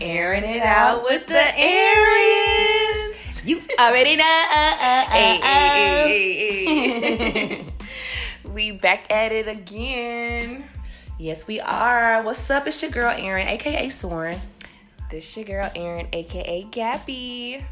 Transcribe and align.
airing 0.00 0.44
it 0.44 0.62
out 0.62 1.04
with 1.04 1.26
the 1.26 1.34
Aarons. 1.58 3.44
You 3.44 3.60
already 3.78 4.16
know. 4.16 4.44
Hey, 5.10 5.38
hey, 5.42 6.98
hey, 7.24 7.66
we 8.44 8.72
back 8.72 9.12
at 9.12 9.32
it 9.32 9.48
again. 9.48 10.64
Yes, 11.18 11.46
we 11.46 11.60
are. 11.60 12.22
What's 12.22 12.50
up? 12.50 12.66
It's 12.66 12.80
your 12.82 12.90
girl 12.90 13.14
Aaron, 13.16 13.46
aka 13.46 13.88
Soren. 13.88 14.40
This 15.10 15.36
your 15.36 15.44
girl 15.44 15.70
Aaron, 15.76 16.08
aka 16.12 16.62
Gabby. 16.70 17.64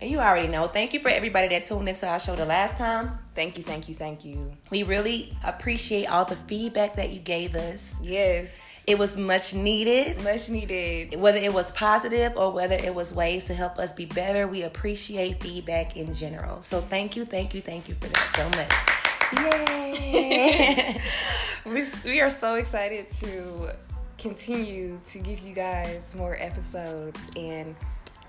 And 0.00 0.10
you 0.10 0.18
already 0.18 0.48
know. 0.48 0.66
Thank 0.66 0.92
you 0.92 1.00
for 1.00 1.08
everybody 1.08 1.48
that 1.48 1.64
tuned 1.64 1.88
into 1.88 2.06
our 2.06 2.18
show 2.18 2.36
the 2.36 2.44
last 2.44 2.76
time. 2.76 3.18
Thank 3.34 3.56
you, 3.56 3.64
thank 3.64 3.88
you, 3.88 3.94
thank 3.94 4.24
you. 4.24 4.52
We 4.70 4.82
really 4.82 5.34
appreciate 5.44 6.06
all 6.06 6.24
the 6.24 6.36
feedback 6.36 6.96
that 6.96 7.10
you 7.10 7.20
gave 7.20 7.54
us. 7.54 7.96
Yes, 8.02 8.58
It 8.86 8.98
was 9.00 9.18
much 9.18 9.52
needed. 9.52 10.22
much 10.22 10.48
needed. 10.48 11.16
Whether 11.20 11.38
it 11.38 11.52
was 11.52 11.72
positive 11.72 12.36
or 12.36 12.52
whether 12.52 12.76
it 12.76 12.94
was 12.94 13.12
ways 13.12 13.42
to 13.44 13.54
help 13.54 13.78
us 13.78 13.92
be 13.92 14.04
better, 14.04 14.46
we 14.46 14.62
appreciate 14.62 15.42
feedback 15.42 15.96
in 15.96 16.14
general. 16.14 16.62
So 16.62 16.80
thank 16.80 17.16
you, 17.16 17.24
thank 17.24 17.52
you, 17.52 17.60
thank 17.60 17.88
you 17.88 17.96
for 17.96 18.06
that 18.06 18.36
so 18.36 18.48
much. 18.50 19.66
Yay! 19.68 21.00
We, 21.66 21.84
we 22.04 22.20
are 22.20 22.30
so 22.30 22.54
excited 22.54 23.08
to 23.18 23.72
continue 24.18 25.00
to 25.10 25.18
give 25.18 25.40
you 25.40 25.52
guys 25.52 26.14
more 26.14 26.36
episodes, 26.40 27.18
and 27.34 27.74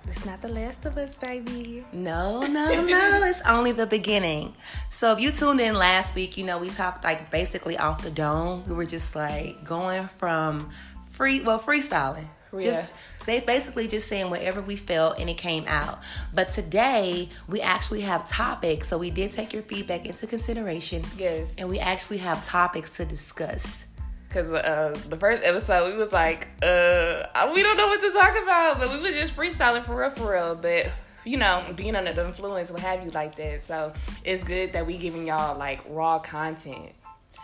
it's 0.08 0.25
not 0.25 0.41
the 0.41 0.47
last 0.47 0.85
of 0.85 0.97
us, 0.97 1.13
baby. 1.13 1.85
No, 1.94 2.41
no, 2.41 2.81
no. 2.81 2.83
It's 3.30 3.41
only 3.48 3.72
the 3.73 3.86
beginning. 3.88 4.55
So 4.90 5.12
if 5.12 5.20
you 5.20 5.31
tuned 5.31 5.59
in 5.59 5.76
last 5.76 6.16
week, 6.16 6.38
you 6.38 6.45
know 6.45 6.58
we 6.58 6.70
talked 6.70 7.03
like 7.03 7.30
basically 7.30 7.78
off 7.78 8.02
the 8.02 8.09
dome. 8.09 8.64
We 8.67 8.73
were 8.73 8.86
just 8.86 9.16
like 9.16 9.64
going 9.64 10.08
from 10.08 10.69
free, 11.09 11.42
well, 11.42 11.59
freestyling. 11.59 12.28
Just 12.53 12.84
Yeah. 12.84 12.88
they 13.25 13.39
basically 13.42 13.88
just 13.89 14.08
saying 14.08 14.30
whatever 14.30 14.61
we 14.61 14.78
felt 14.78 15.19
and 15.19 15.30
it 15.30 15.38
came 15.38 15.66
out. 15.67 16.00
But 16.34 16.50
today 16.50 17.30
we 17.47 17.59
actually 17.61 18.02
have 18.02 18.28
topics. 18.28 18.88
So 18.88 18.97
we 18.97 19.11
did 19.11 19.34
take 19.34 19.52
your 19.52 19.64
feedback 19.64 20.06
into 20.06 20.25
consideration. 20.28 21.03
Yes. 21.17 21.56
And 21.58 21.67
we 21.69 21.80
actually 21.80 22.19
have 22.19 22.44
topics 22.45 22.89
to 22.91 23.06
discuss. 23.06 23.86
Cause 24.30 24.52
uh, 24.52 24.97
the 25.09 25.17
first 25.17 25.41
episode 25.44 25.91
we 25.94 25.97
was 25.97 26.12
like, 26.14 26.47
uh, 26.62 27.52
we 27.53 27.64
don't 27.64 27.78
know 27.78 27.88
what 27.88 28.02
to 28.02 28.12
talk 28.12 28.36
about, 28.41 28.80
but 28.80 28.91
we 28.91 29.00
was 29.00 29.14
just 29.16 29.36
freestyling 29.36 29.86
for 29.86 29.95
real, 29.95 30.09
for 30.12 30.31
real. 30.34 30.56
But 30.56 30.88
you 31.28 31.38
know, 31.38 31.64
being 31.75 31.95
under 31.95 32.14
the 32.14 32.25
influence 32.25 32.72
what 32.72 32.80
have 32.80 33.03
you 33.03 33.11
like 33.11 33.36
that. 33.36 33.66
So 33.66 33.94
it's 34.23 34.44
good 34.44 34.73
that 34.73 34.86
we 34.88 34.97
giving 34.97 35.28
y'all 35.28 35.58
like 35.58 35.81
raw 35.89 36.19
content. 36.19 36.94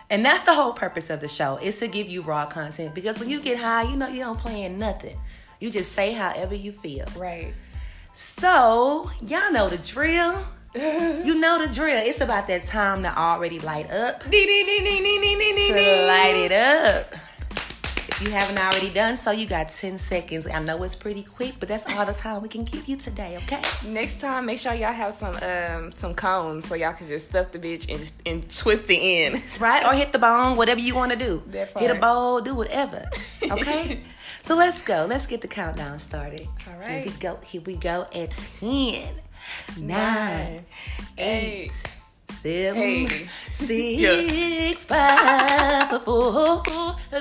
And 0.10 0.26
that's 0.26 0.42
the 0.42 0.54
whole 0.54 0.74
purpose 0.74 1.10
of 1.10 1.20
the 1.22 1.28
show 1.28 1.58
is 1.58 1.78
to 1.80 1.88
give 1.88 2.08
you 2.08 2.22
raw 2.22 2.46
content 2.46 2.96
because 2.96 3.20
when 3.20 3.30
you 3.30 3.42
get 3.42 3.58
high, 3.58 3.84
you 3.84 3.96
know 3.96 4.08
you 4.08 4.22
don't 4.22 4.40
plan 4.40 4.80
nothing. 4.80 5.18
You 5.60 5.70
just 5.70 5.92
say 5.92 6.14
however 6.14 6.56
you 6.56 6.72
feel. 6.72 7.06
Right. 7.16 7.54
So 8.14 9.10
y'all 9.22 9.52
know 9.52 9.70
the 9.70 9.78
drill. 9.78 10.44
you 10.76 11.36
know 11.36 11.66
the 11.66 11.72
drill. 11.74 12.02
It's 12.04 12.22
about 12.22 12.48
that 12.48 12.66
time 12.66 13.04
to 13.04 13.18
already 13.18 13.60
light 13.60 13.92
up. 13.92 14.24
to 15.68 16.08
light 16.08 16.36
it 16.36 16.52
up. 16.52 17.14
If 18.16 18.28
you 18.28 18.30
haven't 18.32 18.60
already 18.60 18.92
done 18.92 19.18
so, 19.18 19.32
you 19.32 19.48
got 19.48 19.70
10 19.70 19.98
seconds. 19.98 20.46
I 20.46 20.60
know 20.60 20.84
it's 20.84 20.94
pretty 20.94 21.24
quick, 21.24 21.56
but 21.60 21.68
that's 21.68 21.84
all 21.92 22.06
the 22.06 22.14
time 22.14 22.44
we 22.44 22.48
can 22.48 22.64
give 22.64 22.88
you 22.88 22.96
today, 22.96 23.38
okay? 23.38 23.60
Next 23.88 24.20
time, 24.20 24.46
make 24.46 24.60
sure 24.60 24.72
y'all 24.72 24.94
have 24.94 25.16
some 25.16 25.36
um 25.42 25.92
some 25.92 26.14
cones 26.14 26.68
so 26.68 26.76
y'all 26.76 26.94
can 26.94 27.08
just 27.08 27.30
stuff 27.30 27.52
the 27.52 27.58
bitch 27.58 27.92
and 27.92 28.12
and 28.28 28.56
twist 28.56 28.86
the 28.86 29.24
end. 29.24 29.42
Right? 29.60 29.84
Or 29.84 29.94
hit 29.94 30.12
the 30.12 30.20
bone, 30.20 30.58
whatever 30.58 30.80
you 30.80 30.94
want 30.94 31.12
to 31.12 31.18
do. 31.18 31.42
Hit 31.52 31.90
a 31.90 31.96
bowl, 31.96 32.40
do 32.42 32.54
whatever, 32.54 33.10
okay? 33.42 34.04
so 34.44 34.56
let's 34.56 34.84
go. 34.84 35.08
Let's 35.10 35.26
get 35.26 35.42
the 35.42 35.48
countdown 35.48 35.98
started. 35.98 36.48
All 36.68 36.80
right. 36.80 37.04
Here 37.04 37.06
we 37.06 37.20
go. 37.20 37.40
Here 37.44 37.62
we 37.62 37.78
go 37.78 38.06
at 38.14 38.32
10, 38.60 39.10
9, 39.78 40.66
eight, 41.18 41.72
seven, 42.34 43.08
Hey. 43.08 43.28
six, 43.54 44.86
five, 44.86 46.04
four, 46.06 46.64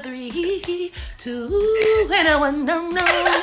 three, 0.02 0.92
two, 1.18 2.08
and 2.12 2.28
a 2.28 2.38
one. 2.38 2.64
No, 2.64 2.90
no. 2.90 3.42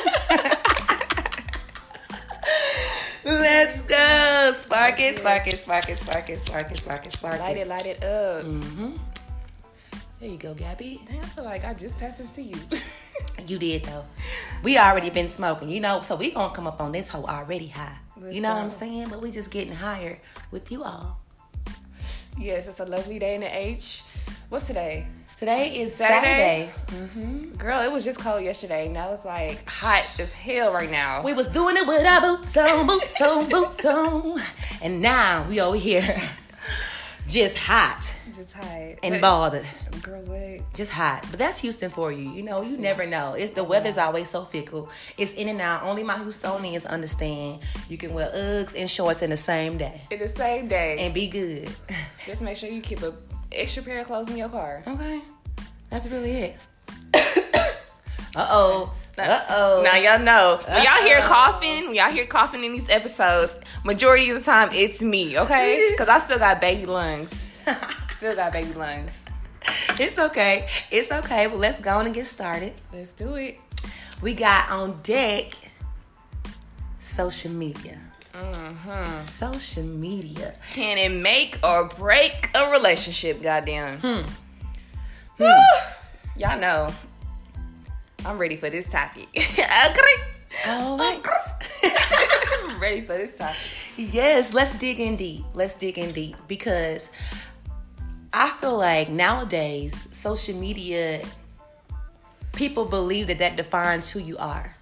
Let's 3.24 3.82
go. 3.82 4.52
Spark 4.58 4.98
it, 5.00 5.18
spark 5.18 5.46
it, 5.46 5.58
spark 5.58 5.88
it, 5.88 5.98
spark 5.98 6.30
it, 6.30 6.38
spark 6.40 6.70
it, 6.70 6.76
spark 6.78 7.06
it, 7.06 7.12
spark 7.12 7.34
it. 7.36 7.40
light 7.40 7.56
it. 7.56 7.68
light 7.68 7.86
it 7.86 8.02
up. 8.02 8.44
Mm-hmm. 8.44 8.96
There 10.20 10.28
you 10.28 10.36
go, 10.38 10.54
Gabby. 10.54 11.00
I 11.10 11.24
feel 11.26 11.44
like 11.44 11.64
I 11.64 11.72
just 11.74 11.98
passed 11.98 12.18
this 12.18 12.30
to 12.30 12.42
you. 12.42 12.56
You 13.46 13.58
did 13.58 13.84
though. 13.84 14.04
We 14.62 14.76
already 14.78 15.10
been 15.10 15.28
smoking, 15.28 15.68
you 15.70 15.80
know, 15.80 16.00
so 16.00 16.16
we 16.16 16.30
gonna 16.32 16.54
come 16.54 16.66
up 16.66 16.80
on 16.80 16.92
this 16.92 17.08
hoe 17.08 17.24
already 17.24 17.68
high. 17.68 17.98
Let's 18.18 18.34
you 18.34 18.40
know 18.42 18.54
what. 18.54 18.62
I'm 18.64 18.70
saying? 18.70 19.08
But 19.10 19.20
we 19.22 19.30
just 19.30 19.50
getting 19.50 19.74
higher 19.74 20.20
with 20.50 20.70
you 20.72 20.84
all. 20.84 21.19
Yes, 22.40 22.68
it's 22.68 22.80
a 22.80 22.84
lovely 22.84 23.18
day 23.18 23.34
in 23.34 23.42
the 23.42 23.56
H. 23.56 24.02
What's 24.48 24.66
today? 24.66 25.06
Today 25.36 25.78
is 25.80 25.94
Saturday. 25.94 26.70
Saturday? 26.88 27.04
Mm-hmm. 27.04 27.56
Girl, 27.56 27.80
it 27.82 27.92
was 27.92 28.04
just 28.04 28.18
cold 28.18 28.42
yesterday. 28.42 28.88
Now 28.88 29.12
it's 29.12 29.24
like 29.24 29.68
hot 29.70 30.04
as 30.18 30.32
hell 30.32 30.72
right 30.72 30.90
now. 30.90 31.22
We 31.22 31.32
was 31.32 31.46
doing 31.46 31.76
it 31.76 31.86
with 31.86 32.04
our 32.04 32.20
boots 32.20 32.56
on, 32.56 32.86
boots 32.86 33.20
on, 33.22 33.48
boots 33.48 33.84
on. 33.84 34.40
And 34.82 35.00
now 35.00 35.46
we 35.48 35.60
over 35.60 35.76
here 35.76 36.20
just 37.26 37.56
hot 37.56 38.16
just 38.36 38.52
hot. 38.52 38.64
and 39.02 39.14
But- 39.14 39.20
bothered. 39.20 39.66
Girl, 40.02 40.20
what? 40.22 40.72
Just 40.74 40.90
hot. 40.92 41.24
But 41.30 41.38
that's 41.38 41.60
Houston 41.60 41.90
for 41.90 42.10
you. 42.12 42.30
You 42.30 42.42
know, 42.42 42.62
you 42.62 42.76
never 42.76 43.06
know. 43.06 43.34
It's 43.34 43.52
the 43.52 43.64
weather's 43.64 43.98
always 43.98 44.28
so 44.30 44.44
fickle. 44.44 44.88
It's 45.18 45.32
in 45.34 45.48
and 45.48 45.60
out. 45.60 45.82
Only 45.82 46.02
my 46.02 46.14
Houstonians 46.14 46.86
understand. 46.86 47.60
You 47.88 47.96
can 47.98 48.14
wear 48.14 48.30
Uggs 48.30 48.74
and 48.78 48.88
shorts 48.90 49.22
in 49.22 49.30
the 49.30 49.36
same 49.36 49.76
day 49.78 50.02
In 50.10 50.18
the 50.18 50.28
same 50.28 50.68
day. 50.68 50.96
and 51.00 51.12
be 51.14 51.26
good. 51.28 51.70
just 52.26 52.42
make 52.42 52.56
sure 52.56 52.68
you 52.70 52.80
keep 52.80 53.02
a 53.02 53.12
extra 53.52 53.82
pair 53.82 54.00
of 54.00 54.06
clothes 54.06 54.28
in 54.30 54.36
your 54.36 54.48
car. 54.48 54.82
Okay. 54.86 55.20
That's 55.90 56.06
really 56.06 56.32
it. 56.32 56.56
uh 57.14 58.46
oh. 58.48 58.94
Uh 59.18 59.40
oh. 59.50 59.82
Now 59.84 59.96
y'all 59.96 60.18
know. 60.18 60.60
When 60.66 60.82
y'all 60.84 61.02
hear 61.02 61.20
coughing, 61.20 61.86
when 61.88 61.94
y'all 61.94 62.10
hear 62.10 62.26
coughing 62.26 62.64
in 62.64 62.72
these 62.72 62.88
episodes, 62.88 63.56
majority 63.84 64.30
of 64.30 64.38
the 64.38 64.44
time 64.44 64.70
it's 64.72 65.02
me, 65.02 65.38
okay? 65.38 65.88
Because 65.92 66.08
I 66.08 66.18
still 66.18 66.38
got 66.38 66.60
baby 66.60 66.86
lungs. 66.86 67.28
Still 68.20 68.36
got 68.36 68.52
baby 68.52 68.74
lungs. 68.74 69.12
It's 69.98 70.18
okay. 70.18 70.66
It's 70.90 71.10
okay. 71.10 71.46
But 71.46 71.56
let's 71.56 71.80
go 71.80 71.96
on 71.96 72.04
and 72.04 72.14
get 72.14 72.26
started. 72.26 72.74
Let's 72.92 73.12
do 73.12 73.36
it. 73.36 73.58
We 74.20 74.34
got 74.34 74.70
on 74.70 75.00
deck 75.02 75.54
social 76.98 77.50
media. 77.50 77.98
Mm-hmm. 78.34 79.20
Social 79.20 79.84
media. 79.84 80.54
Can 80.74 80.98
it 80.98 81.18
make 81.18 81.60
or 81.64 81.84
break 81.84 82.50
a 82.54 82.70
relationship? 82.70 83.40
Goddamn. 83.40 83.96
Hmm. 84.00 84.28
Woo. 85.38 85.48
Y'all 86.36 86.60
know. 86.60 86.92
I'm 88.26 88.36
ready 88.36 88.56
for 88.56 88.68
this 88.68 88.86
topic. 88.86 89.28
okay. 89.34 89.64
All 90.66 90.98
right. 90.98 91.22
I'm 92.64 92.78
ready 92.78 93.00
for 93.00 93.16
this 93.16 93.34
topic. 93.38 93.56
yes, 93.96 94.52
let's 94.52 94.74
dig 94.74 95.00
in 95.00 95.16
deep. 95.16 95.42
Let's 95.54 95.72
dig 95.72 95.96
in 95.96 96.10
deep 96.10 96.36
because 96.48 97.10
I 98.32 98.50
feel 98.60 98.78
like 98.78 99.08
nowadays 99.08 100.06
social 100.12 100.56
media 100.56 101.24
people 102.52 102.84
believe 102.84 103.26
that 103.26 103.38
that 103.38 103.56
defines 103.56 104.10
who 104.10 104.20
you 104.20 104.36
are 104.38 104.76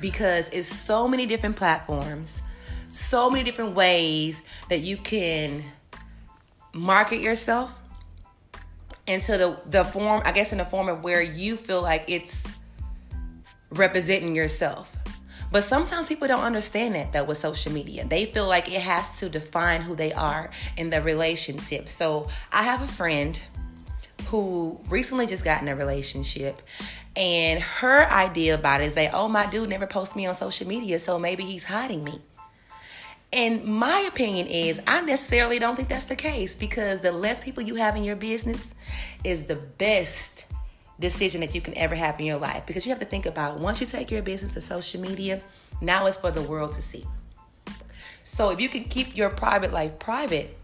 because 0.00 0.48
it's 0.50 0.68
so 0.68 1.06
many 1.06 1.26
different 1.26 1.56
platforms, 1.56 2.40
so 2.88 3.28
many 3.28 3.44
different 3.44 3.74
ways 3.74 4.42
that 4.68 4.80
you 4.80 4.96
can 4.96 5.62
market 6.72 7.20
yourself 7.20 7.78
into 9.06 9.36
the 9.36 9.58
the 9.66 9.84
form, 9.84 10.22
I 10.24 10.32
guess 10.32 10.52
in 10.52 10.58
the 10.58 10.64
form 10.64 10.88
of 10.88 11.04
where 11.04 11.22
you 11.22 11.56
feel 11.56 11.82
like 11.82 12.04
it's 12.08 12.50
representing 13.70 14.34
yourself. 14.34 14.95
But 15.52 15.64
sometimes 15.64 16.08
people 16.08 16.28
don't 16.28 16.42
understand 16.42 16.94
that 16.94 17.12
though 17.12 17.24
with 17.24 17.38
social 17.38 17.72
media. 17.72 18.04
They 18.04 18.26
feel 18.26 18.48
like 18.48 18.68
it 18.68 18.80
has 18.80 19.18
to 19.20 19.28
define 19.28 19.82
who 19.82 19.94
they 19.94 20.12
are 20.12 20.50
in 20.76 20.90
the 20.90 21.00
relationship. 21.02 21.88
So 21.88 22.28
I 22.52 22.62
have 22.62 22.82
a 22.82 22.88
friend 22.88 23.40
who 24.28 24.80
recently 24.88 25.26
just 25.26 25.44
got 25.44 25.62
in 25.62 25.68
a 25.68 25.76
relationship 25.76 26.60
and 27.14 27.60
her 27.60 28.10
idea 28.10 28.54
about 28.54 28.80
it 28.80 28.84
is 28.84 28.94
that 28.94 29.12
oh 29.14 29.28
my 29.28 29.46
dude 29.46 29.68
never 29.68 29.86
posts 29.86 30.16
me 30.16 30.26
on 30.26 30.34
social 30.34 30.66
media 30.66 30.98
so 30.98 31.18
maybe 31.18 31.44
he's 31.44 31.64
hiding 31.64 32.02
me 32.02 32.20
and 33.32 33.64
my 33.64 34.04
opinion 34.08 34.46
is 34.46 34.80
i 34.86 35.00
necessarily 35.02 35.58
don't 35.58 35.76
think 35.76 35.88
that's 35.88 36.06
the 36.06 36.16
case 36.16 36.56
because 36.56 37.00
the 37.00 37.12
less 37.12 37.40
people 37.40 37.62
you 37.62 37.76
have 37.76 37.94
in 37.94 38.02
your 38.02 38.16
business 38.16 38.74
is 39.22 39.46
the 39.46 39.56
best 39.56 40.44
decision 40.98 41.40
that 41.40 41.54
you 41.54 41.60
can 41.60 41.76
ever 41.76 41.94
have 41.94 42.18
in 42.18 42.26
your 42.26 42.38
life 42.38 42.64
because 42.66 42.86
you 42.86 42.90
have 42.90 42.98
to 42.98 43.04
think 43.04 43.26
about 43.26 43.60
once 43.60 43.80
you 43.80 43.86
take 43.86 44.10
your 44.10 44.22
business 44.22 44.54
to 44.54 44.60
social 44.60 45.00
media 45.00 45.42
now 45.80 46.06
it's 46.06 46.16
for 46.16 46.30
the 46.30 46.42
world 46.42 46.72
to 46.72 46.80
see 46.80 47.04
so 48.22 48.50
if 48.50 48.60
you 48.60 48.68
can 48.68 48.84
keep 48.84 49.16
your 49.16 49.28
private 49.30 49.72
life 49.72 49.98
private 49.98 50.56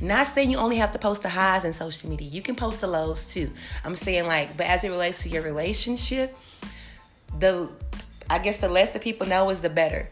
not 0.00 0.26
saying 0.26 0.50
you 0.50 0.58
only 0.58 0.76
have 0.76 0.92
to 0.92 0.98
post 0.98 1.22
the 1.22 1.28
highs 1.28 1.64
in 1.64 1.72
social 1.72 2.10
media. 2.10 2.28
You 2.28 2.42
can 2.42 2.54
post 2.54 2.80
the 2.80 2.86
lows 2.86 3.32
too. 3.32 3.52
I'm 3.84 3.94
saying 3.94 4.26
like, 4.26 4.56
but 4.56 4.66
as 4.66 4.84
it 4.84 4.90
relates 4.90 5.22
to 5.22 5.28
your 5.28 5.42
relationship, 5.42 6.36
the 7.38 7.70
I 8.30 8.38
guess 8.38 8.58
the 8.58 8.68
less 8.68 8.90
that 8.90 9.02
people 9.02 9.26
know 9.26 9.48
is 9.50 9.60
the 9.60 9.70
better. 9.70 10.10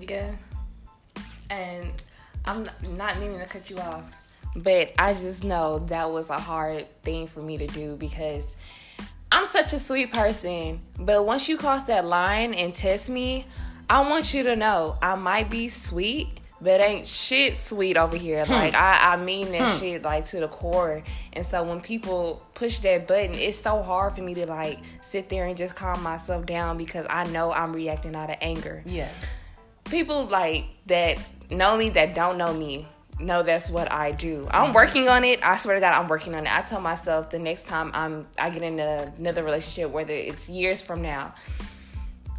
Yeah. 0.00 0.30
And 1.50 1.92
I'm 2.44 2.68
not 2.96 3.18
meaning 3.18 3.38
to 3.38 3.46
cut 3.46 3.68
you 3.68 3.76
off, 3.78 4.16
but 4.56 4.92
I 4.98 5.12
just 5.12 5.44
know 5.44 5.78
that 5.86 6.10
was 6.10 6.30
a 6.30 6.38
hard 6.38 6.86
thing 7.02 7.26
for 7.26 7.40
me 7.40 7.58
to 7.58 7.66
do 7.66 7.96
because 7.96 8.56
I'm 9.32 9.44
such 9.46 9.72
a 9.72 9.78
sweet 9.78 10.12
person. 10.12 10.80
But 10.98 11.24
once 11.24 11.48
you 11.48 11.56
cross 11.56 11.84
that 11.84 12.04
line 12.04 12.54
and 12.54 12.74
test 12.74 13.10
me, 13.10 13.46
I 13.88 14.08
want 14.08 14.34
you 14.34 14.42
to 14.44 14.56
know 14.56 14.96
I 15.00 15.14
might 15.14 15.50
be 15.50 15.68
sweet, 15.68 16.40
but 16.60 16.80
ain't 16.80 17.06
shit 17.06 17.56
sweet 17.56 17.96
over 17.96 18.16
here. 18.16 18.44
Hmm. 18.44 18.52
Like 18.52 18.74
I, 18.74 19.12
I 19.12 19.16
mean 19.16 19.52
that 19.52 19.70
hmm. 19.70 19.78
shit 19.78 20.02
like 20.02 20.24
to 20.26 20.40
the 20.40 20.48
core. 20.48 21.02
And 21.32 21.46
so 21.46 21.62
when 21.62 21.80
people 21.80 22.42
push 22.54 22.80
that 22.80 23.06
button, 23.06 23.34
it's 23.34 23.58
so 23.58 23.82
hard 23.82 24.14
for 24.14 24.22
me 24.22 24.34
to 24.34 24.46
like 24.46 24.78
sit 25.00 25.28
there 25.28 25.46
and 25.46 25.56
just 25.56 25.76
calm 25.76 26.02
myself 26.02 26.44
down 26.44 26.76
because 26.76 27.06
I 27.08 27.24
know 27.28 27.52
I'm 27.52 27.72
reacting 27.72 28.16
out 28.16 28.30
of 28.30 28.36
anger. 28.40 28.82
Yeah. 28.84 29.08
People 29.84 30.26
like 30.26 30.66
that 30.86 31.18
know 31.50 31.76
me 31.76 31.90
that 31.90 32.14
don't 32.14 32.36
know 32.36 32.52
me 32.52 32.86
know 33.20 33.42
that's 33.42 33.70
what 33.70 33.90
I 33.90 34.12
do. 34.12 34.46
I'm 34.50 34.66
mm-hmm. 34.66 34.74
working 34.74 35.08
on 35.08 35.24
it. 35.24 35.40
I 35.42 35.56
swear 35.56 35.74
to 35.74 35.80
God, 35.80 35.92
I'm 35.92 36.08
working 36.08 36.34
on 36.34 36.46
it. 36.46 36.52
I 36.52 36.62
tell 36.62 36.80
myself 36.80 37.30
the 37.30 37.38
next 37.38 37.66
time 37.66 37.90
I'm 37.94 38.26
I 38.38 38.50
get 38.50 38.62
into 38.62 39.12
another 39.18 39.44
relationship, 39.44 39.90
whether 39.90 40.12
it's 40.12 40.48
years 40.48 40.82
from 40.82 41.02
now, 41.02 41.34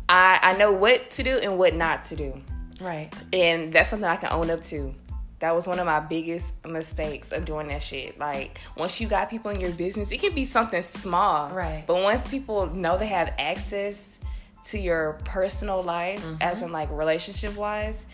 I 0.09 0.39
I 0.41 0.57
know 0.57 0.71
what 0.71 1.11
to 1.11 1.23
do 1.23 1.37
and 1.37 1.57
what 1.57 1.75
not 1.75 2.05
to 2.05 2.15
do. 2.15 2.41
Right. 2.79 3.13
And 3.31 3.71
that's 3.71 3.89
something 3.89 4.09
I 4.09 4.15
can 4.15 4.31
own 4.31 4.49
up 4.49 4.63
to. 4.65 4.93
That 5.39 5.55
was 5.55 5.67
one 5.67 5.79
of 5.79 5.87
my 5.87 5.99
biggest 5.99 6.53
mistakes 6.65 7.31
of 7.31 7.45
doing 7.45 7.67
that 7.69 7.81
shit. 7.81 8.19
Like 8.19 8.59
once 8.75 9.01
you 9.01 9.07
got 9.07 9.29
people 9.29 9.51
in 9.51 9.59
your 9.59 9.71
business, 9.71 10.11
it 10.11 10.19
can 10.19 10.33
be 10.35 10.45
something 10.45 10.81
small. 10.81 11.49
Right. 11.49 11.83
But 11.87 12.01
once 12.01 12.29
people 12.29 12.67
know 12.67 12.97
they 12.97 13.07
have 13.07 13.33
access 13.39 14.19
to 14.65 14.79
your 14.79 15.19
personal 15.25 15.83
life, 15.83 16.21
mm-hmm. 16.21 16.41
as 16.41 16.61
in 16.61 16.71
like 16.71 16.91
relationship 16.91 17.55
wise, 17.55 18.05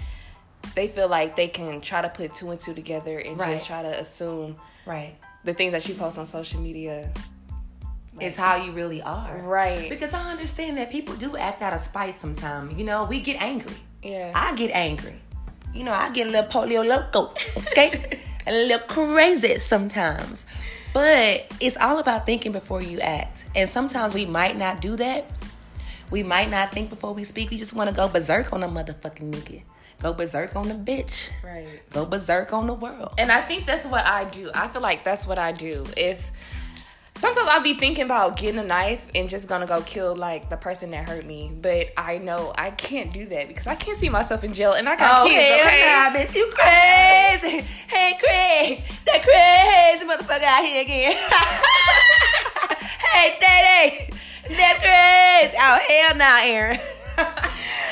they 0.76 0.88
feel 0.88 1.08
like 1.08 1.36
they 1.36 1.48
can 1.48 1.82
try 1.82 2.02
to 2.02 2.10
put 2.10 2.36
two 2.36 2.52
and 2.52 2.60
two 2.60 2.74
together 2.74 3.20
and 3.20 3.38
right. 3.40 3.52
just 3.52 3.68
try 3.68 3.82
to 3.82 4.00
assume 4.00 4.56
right 4.86 5.16
the 5.44 5.54
things 5.54 5.72
that 5.72 5.88
you 5.88 5.96
post 5.96 6.18
on 6.18 6.26
social 6.26 6.62
media 6.62 7.10
like, 8.18 8.28
is 8.28 8.36
how 8.36 8.58
you 8.58 8.72
really 8.72 9.02
are. 9.02 9.38
Right. 9.40 9.90
Because 9.90 10.14
I 10.14 10.30
understand 10.32 10.78
that 10.78 10.92
people 10.92 11.16
do 11.16 11.38
act 11.38 11.62
out 11.62 11.74
of 11.74 11.82
spite 11.82 12.16
sometimes. 12.16 12.78
You 12.78 12.84
know, 12.84 13.06
we 13.06 13.22
get 13.22 13.42
angry. 13.42 13.76
Yeah. 14.04 14.32
I 14.36 14.56
get 14.56 14.72
angry. 14.72 15.20
You 15.74 15.84
know, 15.84 15.94
I 15.94 16.12
get 16.12 16.28
a 16.28 16.32
little 16.32 16.50
polio 16.50 16.86
loco, 16.86 17.34
okay? 17.58 18.20
a 18.48 18.52
little 18.52 18.80
crazy 18.88 19.60
sometimes. 19.60 20.48
But 20.94 21.52
it's 21.60 21.78
all 21.78 22.00
about 22.00 22.26
thinking 22.26 22.52
before 22.52 22.82
you 22.82 23.00
act. 23.00 23.46
And 23.56 23.70
sometimes 23.70 24.14
we 24.14 24.26
might 24.26 24.58
not 24.58 24.82
do 24.82 24.96
that. 24.96 25.30
We 26.10 26.24
might 26.24 26.50
not 26.50 26.72
think 26.72 26.90
before 26.90 27.14
we 27.14 27.24
speak. 27.24 27.52
We 27.52 27.58
just 27.58 27.76
want 27.76 27.90
to 27.90 27.96
go 27.96 28.08
berserk 28.08 28.52
on 28.54 28.64
a 28.64 28.68
motherfucking 28.68 29.32
nigga. 29.32 29.64
Go 30.02 30.14
berserk 30.14 30.56
on 30.56 30.68
the 30.68 30.76
bitch. 30.76 31.32
Right. 31.44 31.68
Go 31.90 32.06
berserk 32.06 32.54
on 32.54 32.68
the 32.68 32.74
world. 32.74 33.14
And 33.18 33.32
I 33.32 33.42
think 33.42 33.66
that's 33.66 33.86
what 33.86 34.06
I 34.06 34.26
do. 34.26 34.52
I 34.54 34.68
feel 34.68 34.82
like 34.82 35.04
that's 35.04 35.26
what 35.26 35.40
I 35.40 35.52
do. 35.52 35.86
If 35.98 36.32
sometimes 37.16 37.50
I'll 37.50 37.64
be 37.64 37.74
thinking 37.74 38.06
about 38.06 38.38
getting 38.38 38.60
a 38.60 38.64
knife 38.64 39.10
and 39.16 39.28
just 39.28 39.50
gonna 39.50 39.66
go 39.66 39.82
kill 39.82 40.16
like 40.16 40.50
the 40.50 40.58
person 40.58 40.92
that 40.92 41.10
hurt 41.10 41.26
me, 41.26 41.52
but 41.62 41.88
I 41.98 42.20
know 42.20 42.54
I 42.56 42.70
can't 42.72 43.12
do 43.12 43.26
that 43.28 43.48
because 43.48 43.66
I 43.66 43.74
can't 43.74 43.98
see 43.98 44.10
myself 44.10 44.44
in 44.44 44.54
jail 44.54 44.74
and 44.74 44.88
I 44.88 44.96
got 44.96 45.22
oh, 45.22 45.28
kids. 45.28 45.44
Hell 45.44 45.68
okay, 45.68 45.86
nah, 45.86 46.12
bitch, 46.16 46.36
you 46.36 46.52
crazy? 46.54 47.66
hey, 47.88 48.18
Craig, 48.20 48.84
that 49.06 49.24
crazy 49.24 50.06
motherfucker 50.06 50.44
out 50.44 50.64
here 50.64 50.84
again. 50.84 51.12
hey, 53.12 53.36
Daddy, 53.42 54.14
that 54.50 54.78
crazy. 54.80 55.58
Oh 55.60 55.80
hell, 55.88 56.18
nah, 56.18 56.40
Aaron. 56.44 56.80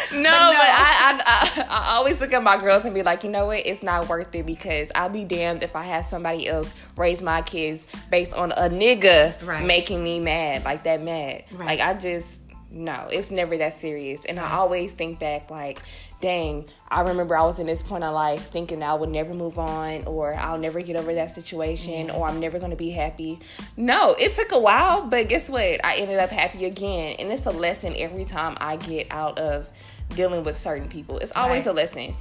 no, 0.14 0.22
but, 0.22 0.24
no. 0.24 0.52
but 0.52 0.68
I, 0.68 1.22
I, 1.26 1.66
I 1.70 1.96
always 1.96 2.20
look 2.22 2.34
at 2.34 2.44
my 2.44 2.58
girls 2.58 2.86
and 2.86 2.94
be 2.94 3.04
like, 3.04 3.24
you 3.24 3.30
know 3.30 3.48
what? 3.48 3.66
It's 3.66 3.84
not 3.84 4.08
worth 4.10 4.34
it 4.36 4.46
because 4.46 4.92
I'll 4.96 5.10
be 5.10 5.24
damned 5.24 5.64
if 5.64 5.76
I 5.76 5.84
have 5.84 6.06
somebody 6.06 6.48
else 6.48 6.74
raise 6.96 7.22
my 7.24 7.42
kids 7.42 7.88
based 8.10 8.34
on 8.34 8.52
a 8.52 8.70
nigga 8.70 9.46
right. 9.46 9.66
making 9.66 10.04
me 10.04 10.20
mad 10.20 10.66
like 10.66 10.84
that 10.84 11.02
mad. 11.02 11.46
Right. 11.52 11.66
Like 11.66 11.82
I 11.82 11.94
just 11.98 12.42
no, 12.76 13.08
it's 13.10 13.32
never 13.32 13.56
that 13.58 13.74
serious. 13.74 14.26
And 14.26 14.38
I 14.38 14.52
always 14.52 14.92
think 14.92 15.18
back 15.18 15.50
like, 15.50 15.82
dang, 16.20 16.66
I 16.90 17.02
remember 17.02 17.38
I 17.38 17.44
was 17.44 17.58
in 17.58 17.68
this 17.68 17.82
point 17.82 18.04
of 18.04 18.14
life 18.14 18.50
thinking 18.50 18.84
I 18.84 18.94
would 18.96 19.10
never 19.10 19.34
move 19.34 19.58
on 19.58 20.04
or 20.06 20.34
I'll 20.34 20.58
never 20.58 20.82
get 20.82 20.98
over 20.98 21.14
that 21.14 21.30
situation 21.30 22.10
or 22.10 22.28
I'm 22.28 22.42
never 22.42 22.60
going 22.60 22.72
to 22.72 22.78
be 22.78 22.90
happy. 22.90 23.40
No, 23.78 24.14
it 24.20 24.34
took 24.34 24.52
a 24.52 24.60
while, 24.60 25.08
but 25.08 25.30
guess 25.30 25.50
what? 25.50 25.86
I 25.86 25.96
ended 25.96 26.20
up 26.20 26.32
happy 26.32 26.66
again. 26.66 27.16
And 27.18 27.32
it's 27.32 27.46
a 27.46 27.52
lesson 27.52 27.94
every 27.98 28.26
time 28.26 28.58
I 28.60 28.76
get 28.76 29.08
out 29.10 29.40
of 29.40 29.70
dealing 30.10 30.44
with 30.44 30.56
certain 30.56 30.88
people. 30.88 31.18
It's 31.20 31.34
always 31.36 31.66
right. 31.66 31.74
a 31.74 31.76
lesson. 31.76 32.16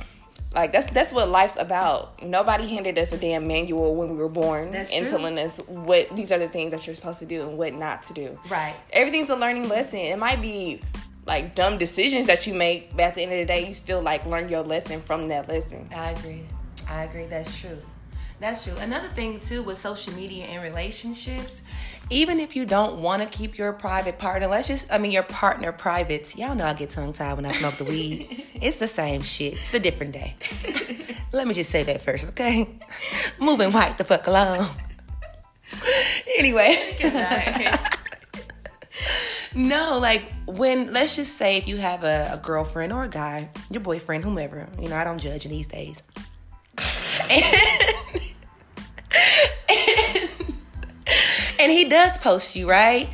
Like 0.54 0.72
that's 0.72 0.86
that's 0.86 1.12
what 1.12 1.28
life's 1.28 1.56
about. 1.56 2.22
Nobody 2.22 2.68
handed 2.68 2.96
us 2.96 3.12
a 3.12 3.18
damn 3.18 3.46
manual 3.46 3.96
when 3.96 4.10
we 4.10 4.16
were 4.16 4.28
born 4.28 4.70
that's 4.70 4.92
and 4.92 5.06
true. 5.06 5.18
telling 5.18 5.38
us 5.38 5.58
what 5.66 6.14
these 6.14 6.30
are 6.30 6.38
the 6.38 6.48
things 6.48 6.70
that 6.70 6.86
you're 6.86 6.94
supposed 6.94 7.18
to 7.18 7.26
do 7.26 7.42
and 7.42 7.58
what 7.58 7.74
not 7.74 8.04
to 8.04 8.14
do. 8.14 8.38
Right. 8.48 8.74
Everything's 8.92 9.30
a 9.30 9.36
learning 9.36 9.68
lesson. 9.68 9.98
It 9.98 10.18
might 10.18 10.40
be 10.40 10.80
like 11.26 11.56
dumb 11.56 11.76
decisions 11.78 12.26
that 12.26 12.46
you 12.46 12.54
make, 12.54 12.92
but 12.92 13.00
at 13.00 13.14
the 13.14 13.22
end 13.22 13.32
of 13.32 13.38
the 13.38 13.46
day, 13.46 13.66
you 13.66 13.74
still 13.74 14.00
like 14.00 14.26
learn 14.26 14.48
your 14.48 14.62
lesson 14.62 15.00
from 15.00 15.26
that 15.28 15.48
lesson. 15.48 15.88
I 15.94 16.12
agree. 16.12 16.44
I 16.88 17.02
agree. 17.04 17.26
That's 17.26 17.58
true. 17.58 17.80
That's 18.40 18.64
true. 18.64 18.76
Another 18.76 19.08
thing 19.08 19.40
too 19.40 19.62
with 19.62 19.78
social 19.78 20.12
media 20.14 20.44
and 20.46 20.62
relationships 20.62 21.62
even 22.10 22.38
if 22.38 22.54
you 22.54 22.66
don't 22.66 23.00
want 23.00 23.22
to 23.22 23.28
keep 23.28 23.56
your 23.56 23.72
private 23.72 24.18
partner, 24.18 24.46
let's 24.46 24.68
just, 24.68 24.92
I 24.92 24.98
mean, 24.98 25.10
your 25.10 25.22
partner 25.22 25.72
private. 25.72 26.36
Y'all 26.36 26.54
know 26.54 26.66
I 26.66 26.74
get 26.74 26.90
tongue 26.90 27.12
tied 27.12 27.34
when 27.34 27.46
I 27.46 27.52
smoke 27.52 27.76
the 27.76 27.84
weed. 27.84 28.44
it's 28.54 28.76
the 28.76 28.86
same 28.86 29.22
shit. 29.22 29.54
It's 29.54 29.74
a 29.74 29.80
different 29.80 30.12
day. 30.12 30.36
Let 31.32 31.48
me 31.48 31.54
just 31.54 31.70
say 31.70 31.82
that 31.84 32.02
first, 32.02 32.30
okay? 32.30 32.68
Moving 33.40 33.72
white 33.72 33.98
the 33.98 34.04
fuck 34.04 34.26
along. 34.26 34.68
anyway. 36.38 36.76
no, 39.54 39.98
like 40.00 40.30
when, 40.46 40.92
let's 40.92 41.16
just 41.16 41.36
say 41.36 41.56
if 41.56 41.66
you 41.66 41.78
have 41.78 42.04
a, 42.04 42.30
a 42.34 42.38
girlfriend 42.38 42.92
or 42.92 43.04
a 43.04 43.08
guy, 43.08 43.50
your 43.70 43.80
boyfriend, 43.80 44.24
whomever, 44.24 44.68
you 44.78 44.88
know, 44.88 44.96
I 44.96 45.04
don't 45.04 45.18
judge 45.18 45.46
in 45.46 45.50
these 45.50 45.66
days. 45.66 46.02
And, 51.64 51.72
he 51.72 51.88
does 51.88 52.18
post 52.18 52.56
you, 52.56 52.68
right? 52.68 53.08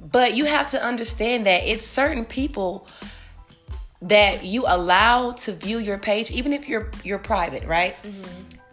But 0.00 0.36
you 0.36 0.44
have 0.44 0.68
to 0.68 0.82
understand 0.82 1.46
that 1.46 1.64
it's 1.64 1.84
certain 1.84 2.24
people 2.24 2.86
that 4.02 4.44
you 4.44 4.64
allow 4.66 5.32
to 5.32 5.52
view 5.52 5.78
your 5.78 5.98
page, 5.98 6.30
even 6.30 6.52
if 6.52 6.68
you're 6.68 6.90
you're 7.02 7.18
private, 7.18 7.64
right? 7.64 7.96
Mm-hmm. 8.02 8.22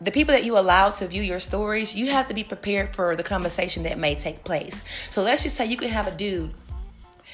The 0.02 0.12
people 0.12 0.34
that 0.34 0.44
you 0.44 0.58
allow 0.58 0.90
to 0.92 1.08
view 1.08 1.22
your 1.22 1.40
stories, 1.40 1.96
you 1.96 2.08
have 2.08 2.28
to 2.28 2.34
be 2.34 2.44
prepared 2.44 2.94
for 2.94 3.16
the 3.16 3.24
conversation 3.24 3.84
that 3.84 3.98
may 3.98 4.16
take 4.16 4.44
place. 4.44 4.84
So 5.10 5.24
let's 5.24 5.44
just 5.44 5.56
say 5.56 5.66
you 5.66 5.78
could 5.78 5.90
have 5.90 6.08
a 6.08 6.16
dude 6.16 6.54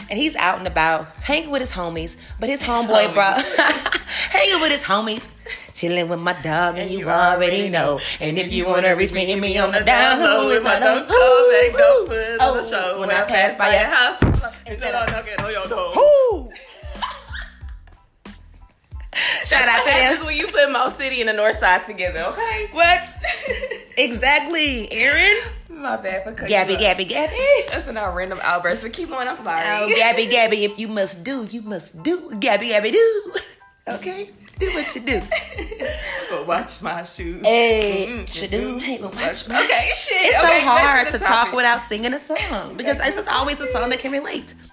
and 0.10 0.18
he's 0.18 0.36
out 0.36 0.60
and 0.60 0.68
about 0.68 1.08
hanging 1.18 1.50
with 1.50 1.62
his 1.62 1.74
homies, 1.74 2.18
but 2.40 2.50
his 2.50 2.64
homeboy 2.64 3.14
brought 3.14 3.44
hanging 4.32 4.62
with 4.62 4.72
his 4.72 4.84
homies 4.84 5.36
Chilling 5.80 6.10
with 6.10 6.20
my 6.20 6.34
dog, 6.42 6.76
and, 6.76 6.90
and 6.90 6.92
you, 6.92 7.00
you 7.00 7.10
already 7.10 7.70
know. 7.70 8.02
And 8.20 8.38
if 8.38 8.52
you 8.52 8.66
wanna 8.66 8.98
reach 8.98 9.14
me, 9.14 9.26
hit 9.26 9.40
me 9.40 9.58
on 9.58 9.72
the 9.72 9.80
down 9.80 10.20
low 10.20 10.48
with 10.48 10.62
my 10.62 10.78
dog. 10.78 11.08
Don't 11.08 12.08
put 12.08 12.42
on 12.42 12.58
the 12.58 12.64
oh, 12.64 12.70
show. 12.70 13.00
When 13.00 13.10
I 13.10 13.24
pass 13.24 13.56
by 13.56 13.72
your 13.72 13.86
house, 13.86 14.22
instead 14.68 14.94
of 14.94 15.10
knocking 15.10 15.40
on 15.40 15.52
your 15.54 15.68
door. 15.68 15.94
Shout 19.46 19.70
out 19.70 19.86
to 19.86 19.90
them. 19.90 20.12
This 20.12 20.20
is 20.20 20.26
when 20.26 20.36
you 20.36 20.48
put 20.48 20.70
Mo 20.70 20.90
City 20.90 21.22
and 21.22 21.30
the 21.30 21.34
North 21.34 21.56
Side 21.56 21.86
together, 21.86 22.26
okay? 22.26 22.68
What? 22.72 23.18
exactly, 23.98 24.92
Aaron. 24.92 25.38
My 25.70 25.98
bad 25.98 26.24
for 26.24 26.48
Gabby, 26.48 26.76
Gabby, 26.76 27.06
Gabby. 27.06 27.36
That's 27.70 27.88
an 27.88 27.98
our 27.98 28.12
random 28.12 28.40
outburst, 28.42 28.82
but 28.82 28.92
keep 28.92 29.10
going. 29.10 29.28
I'm 29.28 29.36
sorry. 29.36 29.62
Oh, 29.66 29.88
Gabby, 29.88 30.26
Gabby, 30.26 30.66
if 30.66 30.80
you 30.80 30.88
must 30.88 31.24
do, 31.24 31.46
you 31.46 31.62
must 31.62 32.02
do. 32.02 32.36
Gabby, 32.40 32.70
Gabby, 32.70 32.92
do. 32.92 33.34
Okay 33.88 34.30
do 34.60 34.72
what 34.74 34.94
you 34.94 35.02
do. 35.02 35.22
but 36.30 36.46
watch 36.46 36.82
my 36.82 37.04
shoes. 37.04 37.46
Hey, 37.46 38.06
mm-hmm. 38.10 38.52
do. 38.52 38.78
Hey, 38.78 38.98
but 38.98 39.16
watch 39.16 39.48
my 39.48 39.64
Okay, 39.64 39.90
shit. 39.96 40.18
It's 40.22 40.44
okay, 40.44 40.60
so 40.60 40.66
hard 40.68 41.08
to 41.08 41.20
talk 41.20 41.54
without 41.54 41.80
singing 41.80 42.14
a 42.14 42.20
song 42.20 42.76
because 42.76 43.00
it's 43.00 43.28
always 43.28 43.60
a 43.62 43.68
song 43.68 43.90
that 43.90 44.00
can 44.00 44.12
relate. 44.12 44.54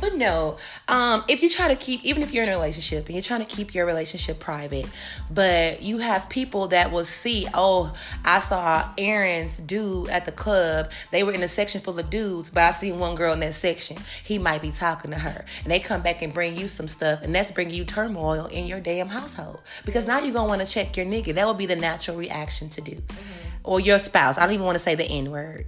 But 0.00 0.14
no, 0.14 0.58
um, 0.88 1.24
if 1.26 1.42
you 1.42 1.48
try 1.48 1.68
to 1.68 1.76
keep, 1.76 2.04
even 2.04 2.22
if 2.22 2.32
you're 2.32 2.42
in 2.42 2.50
a 2.50 2.52
relationship 2.52 3.06
and 3.06 3.14
you're 3.14 3.22
trying 3.22 3.44
to 3.44 3.46
keep 3.46 3.74
your 3.74 3.86
relationship 3.86 4.38
private, 4.38 4.86
but 5.30 5.82
you 5.82 5.98
have 5.98 6.28
people 6.28 6.68
that 6.68 6.92
will 6.92 7.04
see, 7.04 7.46
oh, 7.54 7.94
I 8.24 8.40
saw 8.40 8.88
Aaron's 8.98 9.58
dude 9.58 10.08
at 10.08 10.24
the 10.24 10.32
club. 10.32 10.92
They 11.12 11.22
were 11.22 11.32
in 11.32 11.42
a 11.42 11.48
section 11.48 11.80
full 11.80 11.98
of 11.98 12.10
dudes, 12.10 12.50
but 12.50 12.64
I 12.64 12.70
see 12.72 12.92
one 12.92 13.14
girl 13.14 13.32
in 13.32 13.40
that 13.40 13.54
section. 13.54 13.96
He 14.22 14.38
might 14.38 14.60
be 14.60 14.70
talking 14.70 15.12
to 15.12 15.18
her. 15.18 15.44
And 15.62 15.72
they 15.72 15.80
come 15.80 16.02
back 16.02 16.22
and 16.22 16.32
bring 16.34 16.56
you 16.56 16.68
some 16.68 16.88
stuff, 16.88 17.22
and 17.22 17.34
that's 17.34 17.50
bringing 17.50 17.74
you 17.74 17.84
turmoil 17.84 18.46
in 18.46 18.66
your 18.66 18.80
damn 18.80 19.08
household. 19.08 19.60
Because 19.84 20.06
now 20.06 20.18
you're 20.18 20.34
going 20.34 20.46
to 20.46 20.56
want 20.56 20.62
to 20.62 20.66
check 20.66 20.96
your 20.96 21.06
nigga. 21.06 21.34
That 21.34 21.46
would 21.46 21.58
be 21.58 21.66
the 21.66 21.76
natural 21.76 22.16
reaction 22.16 22.68
to 22.70 22.80
do. 22.80 22.96
Mm-hmm. 22.96 23.46
Or 23.64 23.80
your 23.80 23.98
spouse. 23.98 24.38
I 24.38 24.44
don't 24.44 24.54
even 24.54 24.66
want 24.66 24.76
to 24.76 24.82
say 24.82 24.94
the 24.94 25.04
N 25.04 25.30
word. 25.30 25.66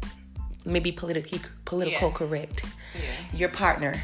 Maybe 0.64 0.92
politically 0.92 1.40
political 1.64 2.08
yeah. 2.08 2.14
correct. 2.14 2.64
Yeah. 2.94 3.36
Your 3.38 3.48
partner 3.48 4.00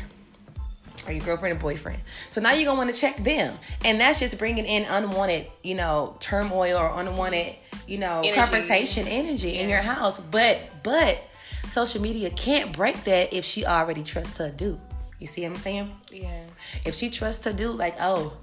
or 1.06 1.12
your 1.12 1.24
girlfriend 1.24 1.52
and 1.52 1.60
boyfriend. 1.60 2.00
So 2.30 2.40
now 2.40 2.52
you're 2.52 2.66
gonna 2.66 2.78
want 2.78 2.94
to 2.94 3.00
check 3.00 3.16
them, 3.18 3.58
and 3.84 4.00
that's 4.00 4.20
just 4.20 4.38
bringing 4.38 4.64
in 4.64 4.84
unwanted, 4.84 5.46
you 5.62 5.74
know, 5.74 6.16
turmoil 6.20 6.76
or 6.76 7.00
unwanted, 7.00 7.54
you 7.86 7.98
know, 7.98 8.18
Energy. 8.20 8.32
confrontation 8.34 9.06
energy 9.06 9.58
in 9.58 9.68
your 9.68 9.82
house. 9.82 10.18
But 10.18 10.60
but 10.82 11.22
social 11.68 12.00
media 12.00 12.30
can't 12.30 12.72
break 12.72 13.04
that 13.04 13.32
if 13.32 13.44
she 13.44 13.64
already 13.66 14.02
trusts 14.02 14.38
her 14.38 14.50
dude. 14.50 14.80
You 15.18 15.26
see 15.26 15.42
what 15.42 15.52
I'm 15.52 15.56
saying? 15.56 15.96
Yeah. 16.10 16.44
If 16.84 16.94
she 16.94 17.08
trusts 17.08 17.44
her 17.46 17.52
dude, 17.52 17.76
like, 17.76 17.96
oh, 18.00 18.36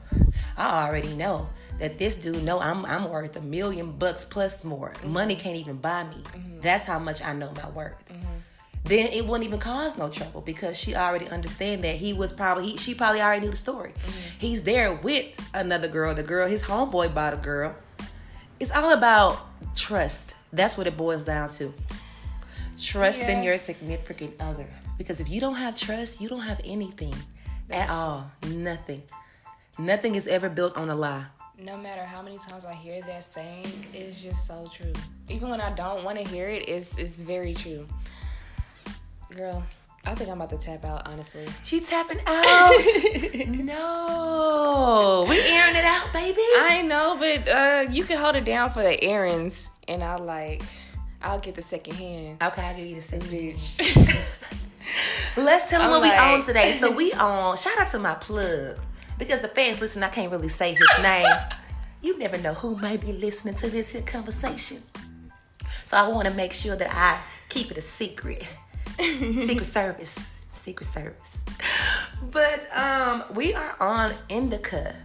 I 0.57 0.87
already 0.87 1.13
know 1.13 1.49
that 1.79 1.97
this 1.97 2.15
dude 2.15 2.43
know 2.43 2.59
I'm 2.59 2.85
I'm 2.85 3.09
worth 3.09 3.35
a 3.35 3.41
million 3.41 3.91
bucks 3.91 4.25
plus 4.25 4.63
more. 4.63 4.93
Money 5.03 5.35
mm-hmm. 5.35 5.43
can't 5.43 5.57
even 5.57 5.77
buy 5.77 6.03
me. 6.05 6.15
Mm-hmm. 6.15 6.59
That's 6.61 6.85
how 6.85 6.99
much 6.99 7.21
I 7.23 7.33
know 7.33 7.51
my 7.55 7.69
worth. 7.69 8.07
Mm-hmm. 8.07 8.27
Then 8.83 9.11
it 9.11 9.25
wouldn't 9.25 9.47
even 9.47 9.59
cause 9.59 9.97
no 9.97 10.09
trouble 10.09 10.41
because 10.41 10.77
she 10.77 10.95
already 10.95 11.27
understand 11.29 11.83
that 11.83 11.95
he 11.95 12.13
was 12.13 12.33
probably 12.33 12.71
he, 12.71 12.77
she 12.77 12.93
probably 12.93 13.21
already 13.21 13.45
knew 13.45 13.51
the 13.51 13.57
story. 13.57 13.91
Mm-hmm. 13.91 14.39
He's 14.39 14.63
there 14.63 14.93
with 14.93 15.27
another 15.53 15.87
girl. 15.87 16.13
The 16.13 16.23
girl, 16.23 16.47
his 16.47 16.63
homeboy 16.63 17.13
bought 17.13 17.33
a 17.33 17.37
girl. 17.37 17.75
It's 18.59 18.71
all 18.71 18.93
about 18.93 19.39
trust. 19.75 20.35
That's 20.51 20.77
what 20.77 20.87
it 20.87 20.97
boils 20.97 21.25
down 21.25 21.49
to. 21.51 21.73
Trust 22.81 23.21
in 23.21 23.43
your 23.43 23.57
significant 23.57 24.33
other. 24.39 24.67
Because 24.97 25.21
if 25.21 25.29
you 25.29 25.39
don't 25.39 25.55
have 25.55 25.79
trust, 25.79 26.19
you 26.19 26.27
don't 26.27 26.41
have 26.41 26.59
anything 26.65 27.13
at 27.69 27.89
all. 27.89 28.31
Nothing. 28.47 29.03
Nothing 29.79 30.15
is 30.15 30.27
ever 30.27 30.49
built 30.49 30.75
on 30.75 30.89
a 30.89 30.95
lie. 30.95 31.25
No 31.57 31.77
matter 31.77 32.03
how 32.03 32.21
many 32.21 32.37
times 32.39 32.65
I 32.65 32.73
hear 32.73 33.01
that 33.03 33.31
saying, 33.31 33.67
it's 33.93 34.21
just 34.21 34.47
so 34.47 34.69
true. 34.73 34.93
Even 35.29 35.49
when 35.49 35.61
I 35.61 35.71
don't 35.73 36.03
want 36.03 36.17
to 36.17 36.23
hear 36.23 36.47
it, 36.47 36.67
it's 36.67 36.97
it's 36.97 37.21
very 37.21 37.53
true. 37.53 37.87
Girl, 39.35 39.63
I 40.05 40.13
think 40.15 40.29
I'm 40.29 40.37
about 40.41 40.49
to 40.49 40.57
tap 40.57 40.83
out, 40.83 41.07
honestly. 41.07 41.45
She 41.63 41.79
tapping 41.79 42.19
out. 42.27 42.71
no. 43.47 45.25
We 45.29 45.39
airing 45.39 45.75
it 45.75 45.85
out, 45.85 46.11
baby. 46.11 46.41
I 46.41 46.81
know, 46.85 47.15
but 47.17 47.47
uh, 47.47 47.85
you 47.89 48.03
can 48.03 48.17
hold 48.17 48.35
it 48.35 48.43
down 48.45 48.69
for 48.69 48.81
the 48.81 49.01
Aarons, 49.03 49.69
and 49.87 50.03
I'll 50.03 50.17
like, 50.19 50.63
I'll 51.21 51.39
get 51.39 51.55
the 51.55 51.61
second 51.61 51.95
hand. 51.95 52.43
okay, 52.43 52.61
I'll 52.61 52.75
give 52.75 52.85
you 52.87 52.95
the 52.95 53.01
second 53.01 53.27
Bitch. 53.27 54.27
Let's 55.37 55.69
tell 55.69 55.79
them 55.79 55.87
I'm 55.87 55.91
what 55.91 56.01
we 56.01 56.09
like- 56.09 56.19
on 56.39 56.45
today. 56.45 56.71
So 56.73 56.91
we 56.91 57.13
on. 57.13 57.55
Shout 57.57 57.79
out 57.79 57.87
to 57.89 57.99
my 57.99 58.15
plug 58.15 58.77
because 59.17 59.39
the 59.41 59.47
fans 59.47 59.79
listen. 59.79 60.03
I 60.03 60.09
can't 60.09 60.31
really 60.31 60.49
say 60.49 60.73
his 60.73 61.03
name. 61.03 61.25
you 62.01 62.17
never 62.17 62.37
know 62.37 62.53
who 62.53 62.75
may 62.77 62.97
be 62.97 63.13
listening 63.13 63.55
to 63.55 63.69
this 63.69 63.91
here 63.91 64.01
conversation. 64.01 64.83
So 65.87 65.95
I 65.97 66.07
want 66.09 66.27
to 66.27 66.33
make 66.33 66.51
sure 66.53 66.75
that 66.75 66.89
I 66.93 67.21
keep 67.47 67.71
it 67.71 67.77
a 67.77 67.81
secret. 67.81 68.45
secret 68.99 69.65
service. 69.65 70.35
Secret 70.53 70.85
service. 70.85 71.41
But 72.31 72.67
um, 72.77 73.23
we 73.33 73.53
are 73.53 73.75
on 73.81 74.11
indica 74.29 74.95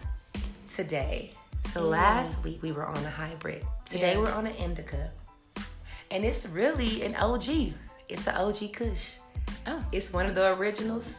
today. 0.71 1.31
So 1.71 1.81
last 1.81 2.43
week 2.43 2.61
we 2.61 2.71
were 2.71 2.85
on 2.85 3.03
a 3.05 3.09
hybrid. 3.09 3.65
Today 3.85 4.13
Yeah. 4.13 4.19
we're 4.19 4.31
on 4.31 4.47
an 4.47 4.55
indica, 4.55 5.11
and 6.11 6.23
it's 6.23 6.45
really 6.47 7.03
an 7.03 7.15
OG. 7.15 7.73
It's 8.09 8.27
an 8.27 8.35
OG 8.35 8.73
Kush. 8.73 9.17
Oh. 9.65 9.83
It's 9.91 10.11
one 10.13 10.25
of 10.27 10.35
the 10.35 10.53
originals. 10.57 11.13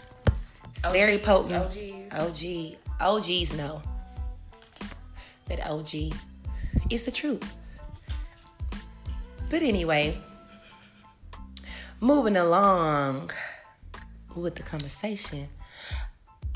It's 0.71 0.87
very 0.89 1.15
OGs, 1.17 1.25
potent. 1.27 1.65
OGs. 1.65 2.15
OG. 2.15 2.77
OGs 3.01 3.53
know 3.55 3.83
that 5.47 5.67
OG 5.69 6.13
is 6.91 7.05
the 7.05 7.11
truth. 7.11 7.45
But 9.51 9.63
anyway, 9.63 10.19
moving 12.01 12.37
along 12.37 13.31
with 14.35 14.55
the 14.55 14.63
conversation. 14.63 15.49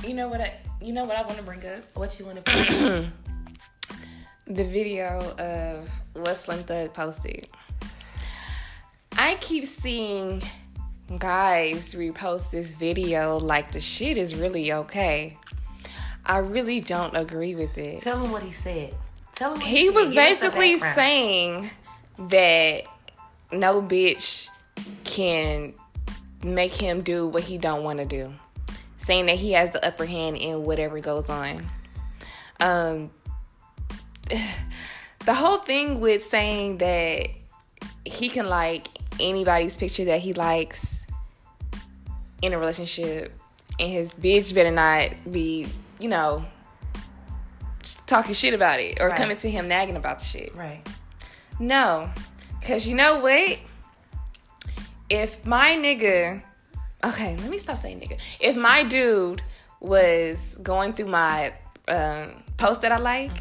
You 0.07 0.15
know 0.15 0.29
what 0.29 0.41
I? 0.41 0.55
You 0.81 0.93
know 0.93 1.05
what 1.05 1.17
I 1.17 1.23
want 1.23 1.37
to 1.39 1.43
bring 1.43 1.65
up? 1.67 1.85
What 1.95 2.19
you 2.19 2.27
want 2.27 2.45
to 2.45 2.53
bring 2.53 2.93
up? 2.95 3.05
The 4.45 4.65
video 4.65 5.35
of 5.39 5.89
what 6.15 6.35
Slim 6.37 6.65
Thug 6.65 6.93
posted. 6.93 7.47
I 9.17 9.37
keep 9.37 9.65
seeing 9.65 10.43
guys 11.19 11.95
repost 11.95 12.51
this 12.51 12.75
video 12.75 13.39
like 13.39 13.71
the 13.71 13.81
shit 13.81 14.19
is 14.19 14.35
really 14.35 14.73
okay. 14.73 15.39
I 16.27 16.39
really 16.39 16.81
don't 16.81 17.17
agree 17.17 17.55
with 17.55 17.79
it. 17.79 18.03
tell 18.03 18.23
him 18.23 18.33
what 18.33 18.43
he 18.43 18.51
said? 18.53 18.95
Tell 19.37 19.55
him 19.55 19.61
what 19.61 19.69
He 19.69 19.87
said. 19.87 19.95
was 19.95 20.15
basically 20.15 20.77
saying 20.77 21.71
that 22.19 22.83
no 23.53 23.81
bitch 23.81 24.49
can 25.12 25.75
make 26.42 26.73
him 26.73 27.02
do 27.02 27.26
what 27.26 27.42
he 27.42 27.59
don't 27.59 27.85
want 27.85 27.99
to 27.99 28.04
do. 28.04 28.33
Saying 28.99 29.26
that 29.26 29.37
he 29.37 29.52
has 29.52 29.71
the 29.71 29.85
upper 29.87 30.07
hand 30.07 30.37
in 30.37 30.64
whatever 30.64 31.00
goes 31.00 31.28
on. 31.28 31.66
Um 32.61 33.11
the 35.25 35.35
whole 35.35 35.59
thing 35.59 36.00
with 36.00 36.25
saying 36.25 36.78
that 36.78 37.28
he 38.04 38.28
can 38.28 38.47
like 38.49 38.88
anybody's 39.21 39.76
picture 39.76 40.04
that 40.07 40.21
he 40.21 40.33
likes 40.33 41.04
in 42.40 42.52
a 42.52 42.59
relationship 42.59 43.33
and 43.78 43.90
his 43.90 44.12
bitch 44.12 44.54
better 44.54 44.71
not 44.71 45.11
be, 45.31 45.66
you 46.00 46.09
know, 46.09 46.45
talking 48.07 48.35
shit 48.35 48.54
about 48.54 48.81
it 48.81 49.00
or 49.00 49.09
Right. 49.09 49.16
coming 49.16 49.37
to 49.37 49.50
him 49.50 49.69
nagging 49.69 49.97
about 49.97 50.19
the 50.19 50.25
shit. 50.25 50.54
Right. 50.54 50.83
No. 51.59 52.11
Cause 52.66 52.87
you 52.87 52.95
know 52.95 53.19
what? 53.21 53.59
If 55.12 55.45
my 55.45 55.76
nigga 55.76 56.42
Okay, 57.04 57.37
let 57.37 57.50
me 57.50 57.59
stop 57.59 57.76
saying 57.76 58.00
nigga. 58.00 58.21
If 58.38 58.57
my 58.57 58.85
dude 58.85 59.42
was 59.81 60.57
going 60.62 60.92
through 60.92 61.09
my 61.09 61.52
um, 61.88 62.45
post 62.57 62.83
that 62.83 62.92
I 62.92 62.97
like, 62.97 63.33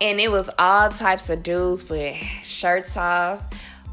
and 0.00 0.18
it 0.18 0.30
was 0.30 0.48
all 0.58 0.88
types 0.88 1.28
of 1.28 1.42
dudes 1.42 1.88
with 1.90 2.16
shirts 2.42 2.96
off, 2.96 3.42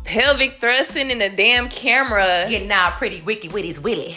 pelvic 0.05 0.61
thrusting 0.61 1.11
in 1.11 1.19
the 1.19 1.29
damn 1.29 1.67
camera. 1.67 2.45
Getting 2.47 2.71
all 2.71 2.91
pretty 2.91 3.19
Ricky 3.21 3.49
with 3.49 3.65
his 3.65 3.81
willy. 3.81 4.15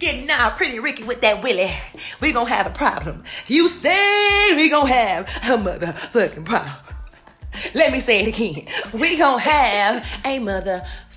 Getting 0.00 0.28
all 0.30 0.50
pretty 0.50 0.80
Ricky 0.80 1.04
with 1.04 1.20
that 1.20 1.40
willy. 1.42 1.70
We 2.20 2.32
gonna 2.32 2.48
have 2.48 2.66
a 2.66 2.70
problem. 2.70 3.22
You 3.46 3.68
stay, 3.68 4.52
we 4.56 4.68
gonna 4.68 4.88
have 4.88 5.28
a 5.44 5.62
motherfucking 5.62 6.44
problem. 6.44 6.74
Let 7.74 7.92
me 7.92 8.00
say 8.00 8.24
it 8.24 8.28
again. 8.28 8.66
We 9.00 9.16
gonna 9.16 9.40
have 9.40 10.22
a 10.24 10.38
motherfucking 10.38 11.09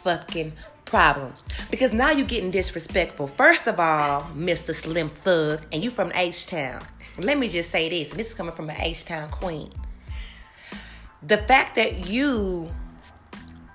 problem. 0.86 1.34
Because 1.72 1.94
now 1.94 2.12
you're 2.12 2.28
getting 2.28 2.52
disrespectful. 2.52 3.28
First 3.28 3.68
of 3.68 3.80
all, 3.80 4.22
Mr. 4.36 4.74
Slim 4.74 5.10
Thug, 5.10 5.66
and 5.72 5.84
you 5.84 5.90
from 5.90 6.12
H-Town. 6.14 6.86
Let 7.18 7.38
me 7.38 7.50
just 7.50 7.70
say 7.72 7.90
this, 7.90 8.12
and 8.12 8.20
this 8.20 8.28
is 8.28 8.34
coming 8.34 8.54
from 8.54 8.70
an 8.70 8.76
H-Town 8.80 9.30
queen. 9.30 9.72
The 11.26 11.38
fact 11.38 11.76
that 11.76 12.08
you 12.08 12.70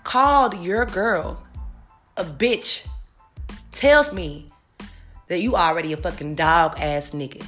called 0.05 0.63
your 0.63 0.87
girl 0.87 1.43
a 2.17 2.25
bitch 2.25 2.87
tells 3.73 4.13
me 4.13 4.51
that 5.29 5.41
you 5.41 5.55
already 5.55 5.93
a 5.93 5.97
fucking 5.97 6.35
dog 6.35 6.79
ass 6.79 7.13
nigga. 7.13 7.45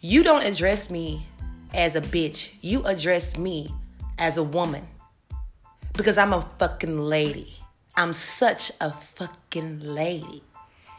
You 0.00 0.22
don't 0.22 0.44
address 0.44 0.90
me 0.90 1.26
as 1.74 1.96
a 1.96 2.00
bitch. 2.00 2.54
You 2.60 2.84
address 2.84 3.38
me 3.38 3.74
as 4.18 4.36
a 4.36 4.42
woman. 4.42 4.86
Because 5.94 6.18
I'm 6.18 6.32
a 6.32 6.42
fucking 6.58 6.98
lady. 6.98 7.54
I'm 7.96 8.12
such 8.12 8.72
a 8.80 8.90
fucking 8.90 9.80
lady. 9.80 10.42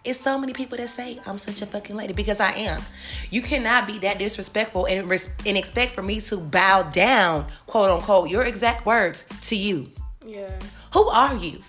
It's 0.03 0.19
so 0.19 0.38
many 0.39 0.51
people 0.53 0.77
that 0.77 0.89
say 0.89 1.19
I'm 1.27 1.38
such 1.38 1.62
a 1.62 1.65
fucking 1.67 1.95
lady 1.95 2.13
because 2.13 2.39
I 2.39 2.51
am. 2.53 2.81
You 3.29 3.41
cannot 3.41 3.86
be 3.86 4.00
that 4.00 4.17
disrespectful 4.17 4.88
and, 4.88 5.07
res- 5.10 5.29
and 5.45 5.57
expect 5.57 5.93
for 5.93 6.01
me 6.01 6.19
to 6.21 6.38
bow 6.38 6.83
down, 6.83 7.48
quote 7.67 7.91
unquote, 7.91 8.29
your 8.29 8.43
exact 8.43 8.86
words 8.86 9.25
to 9.43 9.55
you. 9.55 9.91
Yeah. 10.25 10.57
Who 10.93 11.07
are 11.07 11.36
you? 11.36 11.62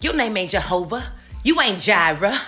Your 0.00 0.16
name 0.16 0.36
ain't 0.36 0.50
Jehovah. 0.52 1.12
You 1.42 1.60
ain't 1.60 1.80
Jireh. 1.80 2.38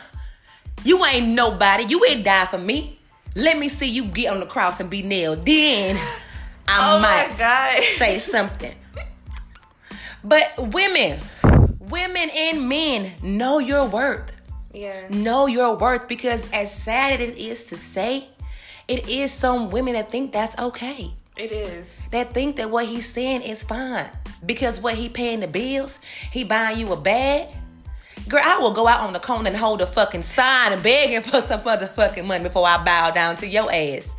You 0.82 1.04
ain't 1.04 1.28
nobody. 1.28 1.84
You 1.88 2.04
ain't 2.08 2.24
die 2.24 2.46
for 2.46 2.58
me. 2.58 2.98
Let 3.34 3.58
me 3.58 3.68
see 3.68 3.90
you 3.90 4.04
get 4.06 4.32
on 4.32 4.40
the 4.40 4.46
cross 4.46 4.80
and 4.80 4.88
be 4.88 5.02
nailed. 5.02 5.44
Then 5.44 5.96
I 6.66 6.96
Oh 6.96 6.98
my 7.00 7.28
might 7.28 7.38
God. 7.38 7.82
say 7.82 8.18
something. 8.18 8.74
But 10.24 10.54
women, 10.72 11.20
women 11.90 12.30
and 12.34 12.68
men 12.68 13.12
know 13.22 13.58
your 13.58 13.86
worth. 13.86 14.32
Yeah. 14.72 15.08
Know 15.10 15.46
your 15.46 15.76
worth 15.76 16.06
because 16.08 16.48
as 16.52 16.72
sad 16.74 17.20
as 17.20 17.32
it 17.32 17.38
is 17.38 17.64
to 17.66 17.76
say, 17.76 18.28
it 18.88 19.08
is 19.08 19.32
some 19.32 19.70
women 19.70 19.94
that 19.94 20.10
think 20.10 20.32
that's 20.32 20.56
okay 20.58 21.12
It 21.36 21.50
is. 21.50 21.98
that 22.12 22.32
think 22.34 22.56
that 22.56 22.70
what 22.70 22.86
he's 22.86 23.10
saying 23.10 23.42
is 23.42 23.62
fine 23.62 24.08
because 24.44 24.80
what 24.80 24.94
he 24.94 25.08
paying 25.08 25.40
the 25.40 25.48
bills, 25.48 25.98
he 26.30 26.44
buying 26.44 26.78
you 26.78 26.92
a 26.92 26.96
bag. 26.96 27.48
Girl, 28.28 28.42
I 28.44 28.58
will 28.58 28.72
go 28.72 28.86
out 28.86 29.00
on 29.00 29.12
the 29.12 29.20
corner 29.20 29.48
and 29.48 29.56
hold 29.56 29.80
a 29.80 29.86
fucking 29.86 30.22
sign 30.22 30.72
and 30.72 30.82
begging 30.82 31.22
for 31.30 31.40
some 31.40 31.60
motherfucking 31.60 32.26
money 32.26 32.44
before 32.44 32.66
I 32.66 32.82
bow 32.84 33.10
down 33.10 33.36
to 33.36 33.46
your 33.46 33.72
ass. 33.72 34.14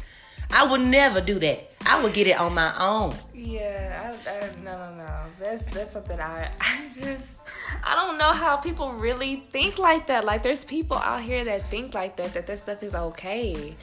I 0.52 0.66
would 0.66 0.82
never 0.82 1.20
do 1.22 1.40
that. 1.40 1.72
I 1.86 2.02
would 2.02 2.14
get 2.14 2.28
it 2.28 2.40
on 2.40 2.54
my 2.54 2.74
own. 2.80 3.14
Yeah, 3.34 4.14
I, 4.26 4.30
I, 4.30 4.40
no, 4.64 4.78
no, 4.78 4.96
no. 4.96 5.20
That's 5.40 5.66
that's 5.66 5.94
something 5.94 6.20
I, 6.20 6.50
I 6.62 6.88
just, 7.00 7.37
I 7.84 7.96
don't 7.96 8.18
know 8.18 8.34
how 8.34 8.58
people 8.58 8.94
really 8.94 9.44
think 9.50 9.78
like 9.78 10.08
that. 10.08 10.26
Like 10.26 10.44
there's 10.44 10.64
people 10.64 10.98
out 10.98 11.22
here 11.22 11.44
that 11.46 11.70
think 11.70 11.94
like 11.94 12.18
that, 12.18 12.34
that 12.34 12.48
that 12.48 12.60
stuff 12.60 12.84
is 12.84 12.96
okay. 12.96 13.76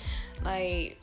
Like 0.44 1.02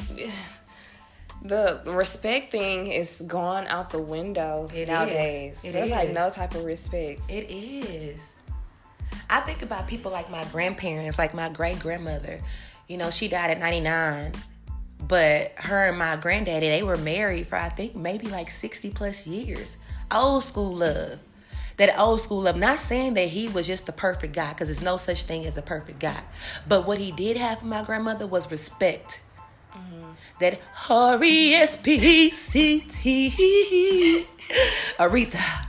the 1.44 1.82
respect 1.86 2.52
thing 2.52 2.88
is 2.88 3.24
gone 3.28 3.68
out 3.68 3.90
the 3.90 4.00
window 4.00 4.70
It 4.74 4.88
nowadays. 4.88 5.60
is. 5.60 5.66
It 5.66 5.74
There's 5.74 5.92
like 5.92 6.14
no 6.14 6.30
type 6.30 6.56
of 6.56 6.64
respect. 6.64 7.22
It 7.30 7.50
is. 7.50 8.34
I 9.30 9.40
think 9.42 9.62
about 9.62 9.88
people 9.88 10.12
like 10.12 10.30
my 10.30 10.44
grandparents, 10.46 11.18
like 11.18 11.34
my 11.34 11.50
great 11.50 11.80
grandmother. 11.80 12.42
You 12.88 12.98
know, 12.98 13.10
she 13.10 13.30
died 13.30 13.52
at 13.52 13.60
99, 13.60 14.34
but 15.08 15.54
her 15.56 15.88
and 15.88 15.98
my 15.98 16.18
granddaddy, 16.18 16.68
they 16.68 16.84
were 16.84 16.98
married 16.98 17.48
for 17.48 17.56
I 17.56 17.70
think 17.70 17.96
maybe 17.96 18.28
like 18.28 18.52
60 18.52 18.92
plus 18.92 19.26
years. 19.26 19.78
Old 20.12 20.44
school 20.44 20.74
love. 20.74 21.20
That 21.78 21.98
old 22.00 22.22
school 22.22 22.42
love. 22.42 22.56
Not 22.56 22.80
saying 22.80 23.16
that 23.16 23.30
he 23.30 23.48
was 23.48 23.68
just 23.68 23.86
the 23.86 23.92
perfect 23.92 24.34
guy, 24.34 24.50
because 24.54 24.68
there's 24.68 24.82
no 24.82 24.98
such 24.98 25.24
thing 25.24 25.46
as 25.46 25.58
a 25.58 25.62
perfect 25.62 26.00
guy. 26.00 26.24
But 26.68 26.86
what 26.86 26.98
he 27.00 27.12
did 27.12 27.38
have 27.38 27.60
for 27.60 27.66
my 27.66 27.84
grandmother 27.84 28.28
was 28.28 28.50
respect. 28.52 29.22
That 30.40 30.60
R 30.90 31.24
E 31.24 31.54
S 31.54 31.78
P 31.78 32.30
C 32.32 32.82
T. 32.82 34.28
Aretha. 34.98 35.68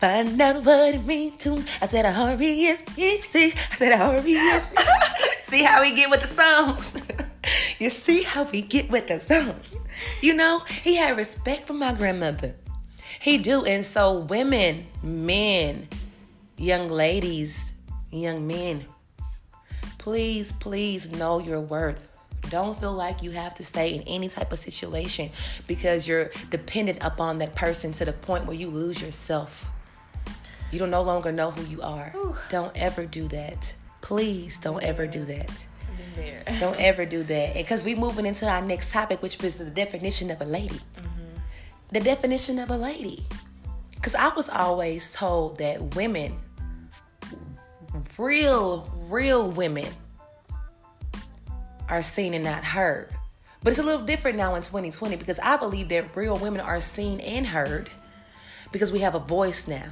Find 0.00 0.40
out 0.40 0.64
what 0.64 0.94
it 0.94 1.04
means 1.04 1.42
to 1.42 1.56
me. 1.56 1.64
I 1.80 1.86
said 1.86 2.04
R 2.06 2.40
E 2.40 2.66
S 2.66 2.82
P 2.82 3.18
T. 3.18 3.44
I 3.46 3.74
said 3.74 3.92
R 3.92 4.26
E 4.26 4.36
S 4.36 4.72
P. 4.74 4.82
See 5.42 5.62
how 5.62 5.82
we 5.82 5.94
get 5.94 6.10
with 6.10 6.22
the 6.22 6.28
songs. 6.28 7.08
you 7.78 7.90
see 7.90 8.22
how 8.22 8.44
we 8.44 8.62
get 8.62 8.90
with 8.90 9.06
the 9.06 9.20
songs. 9.20 9.74
You 10.20 10.34
know, 10.34 10.60
he 10.82 10.96
had 10.96 11.16
respect 11.16 11.66
for 11.66 11.72
my 11.72 11.92
grandmother. 11.92 12.54
He 13.26 13.38
do, 13.38 13.64
and 13.64 13.84
so 13.84 14.20
women, 14.20 14.86
men, 15.02 15.88
young 16.56 16.86
ladies, 16.86 17.72
young 18.12 18.46
men, 18.46 18.84
please, 19.98 20.52
please 20.52 21.10
know 21.10 21.40
your 21.40 21.60
worth. 21.60 22.08
Don't 22.50 22.78
feel 22.78 22.92
like 22.92 23.24
you 23.24 23.32
have 23.32 23.52
to 23.54 23.64
stay 23.64 23.96
in 23.96 24.02
any 24.02 24.28
type 24.28 24.52
of 24.52 24.60
situation 24.60 25.30
because 25.66 26.06
you're 26.06 26.30
dependent 26.50 26.98
upon 27.00 27.38
that 27.38 27.56
person 27.56 27.90
to 27.94 28.04
the 28.04 28.12
point 28.12 28.46
where 28.46 28.54
you 28.54 28.68
lose 28.68 29.02
yourself. 29.02 29.68
You 30.70 30.78
don't 30.78 30.92
no 30.92 31.02
longer 31.02 31.32
know 31.32 31.50
who 31.50 31.64
you 31.64 31.82
are. 31.82 32.14
Don't 32.48 32.80
ever 32.80 33.06
do 33.06 33.26
that. 33.26 33.74
Please 34.02 34.56
don't 34.60 34.84
ever 34.84 35.08
do 35.08 35.24
that. 35.24 35.66
Don't 36.60 36.80
ever 36.80 37.04
do 37.04 37.24
that. 37.24 37.54
Because 37.54 37.82
we're 37.82 37.96
moving 37.96 38.24
into 38.24 38.48
our 38.48 38.62
next 38.62 38.92
topic, 38.92 39.20
which 39.20 39.42
is 39.42 39.56
the 39.56 39.68
definition 39.68 40.30
of 40.30 40.40
a 40.40 40.44
lady. 40.44 40.78
The 41.96 42.04
definition 42.04 42.58
of 42.58 42.70
a 42.70 42.76
lady. 42.76 43.24
Because 43.94 44.14
I 44.14 44.28
was 44.34 44.50
always 44.50 45.14
told 45.14 45.56
that 45.56 45.94
women, 45.94 46.36
real, 48.18 48.86
real 49.08 49.50
women, 49.50 49.90
are 51.88 52.02
seen 52.02 52.34
and 52.34 52.44
not 52.44 52.62
heard. 52.66 53.08
But 53.62 53.70
it's 53.70 53.78
a 53.78 53.82
little 53.82 54.04
different 54.04 54.36
now 54.36 54.56
in 54.56 54.60
2020 54.60 55.16
because 55.16 55.38
I 55.38 55.56
believe 55.56 55.88
that 55.88 56.14
real 56.14 56.36
women 56.36 56.60
are 56.60 56.80
seen 56.80 57.18
and 57.20 57.46
heard 57.46 57.88
because 58.72 58.92
we 58.92 58.98
have 58.98 59.14
a 59.14 59.20
voice 59.20 59.66
now. 59.66 59.88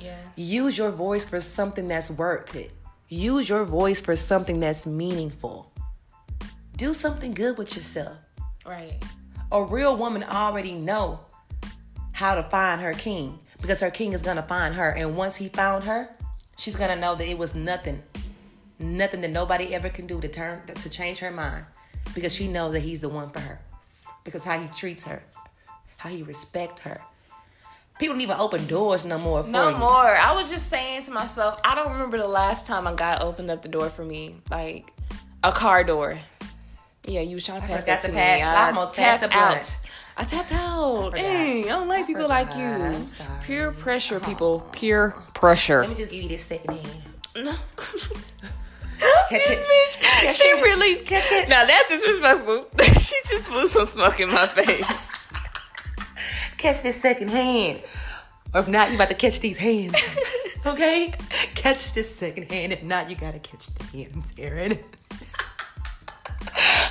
Yeah. 0.00 0.16
Use 0.36 0.78
your 0.78 0.92
voice 0.92 1.24
for 1.24 1.40
something 1.40 1.88
that's 1.88 2.08
worth 2.08 2.54
it. 2.54 2.70
Use 3.08 3.48
your 3.48 3.64
voice 3.64 4.00
for 4.00 4.14
something 4.14 4.60
that's 4.60 4.86
meaningful. 4.86 5.72
Do 6.76 6.94
something 6.94 7.34
good 7.34 7.58
with 7.58 7.74
yourself. 7.74 8.16
Right. 8.64 9.02
A 9.50 9.64
real 9.64 9.96
woman 9.96 10.22
already 10.22 10.74
know 10.74 11.22
how 12.18 12.34
to 12.34 12.42
find 12.42 12.80
her 12.80 12.92
king 12.94 13.38
because 13.62 13.78
her 13.80 13.90
king 13.92 14.12
is 14.12 14.22
gonna 14.22 14.42
find 14.42 14.74
her. 14.74 14.90
And 14.90 15.16
once 15.16 15.36
he 15.36 15.48
found 15.48 15.84
her, 15.84 16.10
she's 16.56 16.74
gonna 16.74 16.96
know 16.96 17.14
that 17.14 17.28
it 17.28 17.38
was 17.38 17.54
nothing, 17.54 18.02
nothing 18.80 19.20
that 19.20 19.30
nobody 19.30 19.72
ever 19.72 19.88
can 19.88 20.08
do 20.08 20.20
to 20.20 20.26
turn 20.26 20.62
to 20.66 20.90
change 20.90 21.20
her 21.20 21.30
mind 21.30 21.64
because 22.16 22.34
she 22.34 22.48
knows 22.48 22.72
that 22.72 22.80
he's 22.80 23.00
the 23.00 23.08
one 23.08 23.30
for 23.30 23.38
her 23.38 23.60
because 24.24 24.42
how 24.42 24.58
he 24.58 24.66
treats 24.76 25.04
her, 25.04 25.22
how 25.98 26.08
he 26.10 26.24
respect 26.24 26.80
her. 26.80 27.00
People 28.00 28.14
don't 28.14 28.22
even 28.22 28.36
open 28.36 28.66
doors 28.66 29.04
no 29.04 29.16
more 29.18 29.44
for 29.44 29.50
No 29.50 29.68
you. 29.70 29.76
more. 29.78 30.16
I 30.16 30.32
was 30.32 30.50
just 30.50 30.68
saying 30.68 31.02
to 31.04 31.12
myself, 31.12 31.60
I 31.64 31.76
don't 31.76 31.92
remember 31.92 32.18
the 32.18 32.26
last 32.28 32.66
time 32.66 32.88
a 32.88 32.94
guy 32.94 33.16
opened 33.20 33.48
up 33.50 33.62
the 33.62 33.68
door 33.68 33.90
for 33.90 34.04
me, 34.04 34.34
like 34.50 34.90
a 35.44 35.52
car 35.52 35.84
door. 35.84 36.18
Yeah, 37.06 37.20
you 37.20 37.34
was 37.36 37.46
trying 37.46 37.60
to 37.60 37.66
pass 37.66 37.80
forgot 37.82 37.86
that 37.86 38.00
to 38.02 38.06
to 38.08 38.12
pass. 38.12 38.38
me. 38.38 38.42
I 38.42 38.66
almost 38.68 38.96
passed 38.96 39.22
the 39.22 39.28
blunt. 39.28 39.56
out. 39.56 39.78
I 40.20 40.24
tapped 40.24 40.52
out. 40.52 41.12
forgot. 41.12 41.22
Dang, 41.22 41.64
I 41.64 41.68
don't 41.68 41.86
like 41.86 42.02
I 42.04 42.06
people 42.06 42.26
like 42.28 42.54
you. 42.56 42.64
I'm 42.66 43.06
sorry. 43.06 43.30
Pure 43.44 43.72
pressure, 43.72 44.18
people. 44.18 44.66
Pure 44.72 45.10
pressure. 45.32 45.80
Let 45.82 45.90
me 45.90 45.94
just 45.94 46.10
give 46.10 46.22
you 46.22 46.28
this 46.28 46.44
second 46.44 46.74
hand. 46.74 47.02
No. 47.36 47.52
Catch 49.30 49.46
this 49.46 49.50
it. 49.50 49.66
bitch, 49.68 50.00
Catch 50.02 50.34
she 50.36 50.44
it. 50.44 50.60
really 50.62 50.96
Catch 51.02 51.30
it. 51.30 51.48
Now 51.48 51.64
that's 51.64 51.88
disrespectful. 51.88 52.66
she 52.82 53.14
just 53.28 53.48
blew 53.48 53.68
some 53.68 53.86
smoke 53.86 54.18
in 54.18 54.28
my 54.28 54.48
face. 54.48 55.10
Catch 56.56 56.82
this 56.82 57.00
second 57.00 57.30
hand. 57.30 57.80
Or 58.52 58.62
if 58.62 58.68
not, 58.68 58.88
you 58.88 58.96
about 58.96 59.10
to 59.10 59.14
catch 59.14 59.38
these 59.38 59.58
hands. 59.58 59.94
Okay? 60.66 61.14
Catch 61.54 61.92
this 61.92 62.12
second 62.12 62.50
hand. 62.50 62.72
If 62.72 62.82
not, 62.82 63.08
you 63.08 63.14
gotta 63.14 63.38
catch 63.38 63.68
the 63.68 63.84
hands, 63.84 64.32
Aaron. 64.36 64.78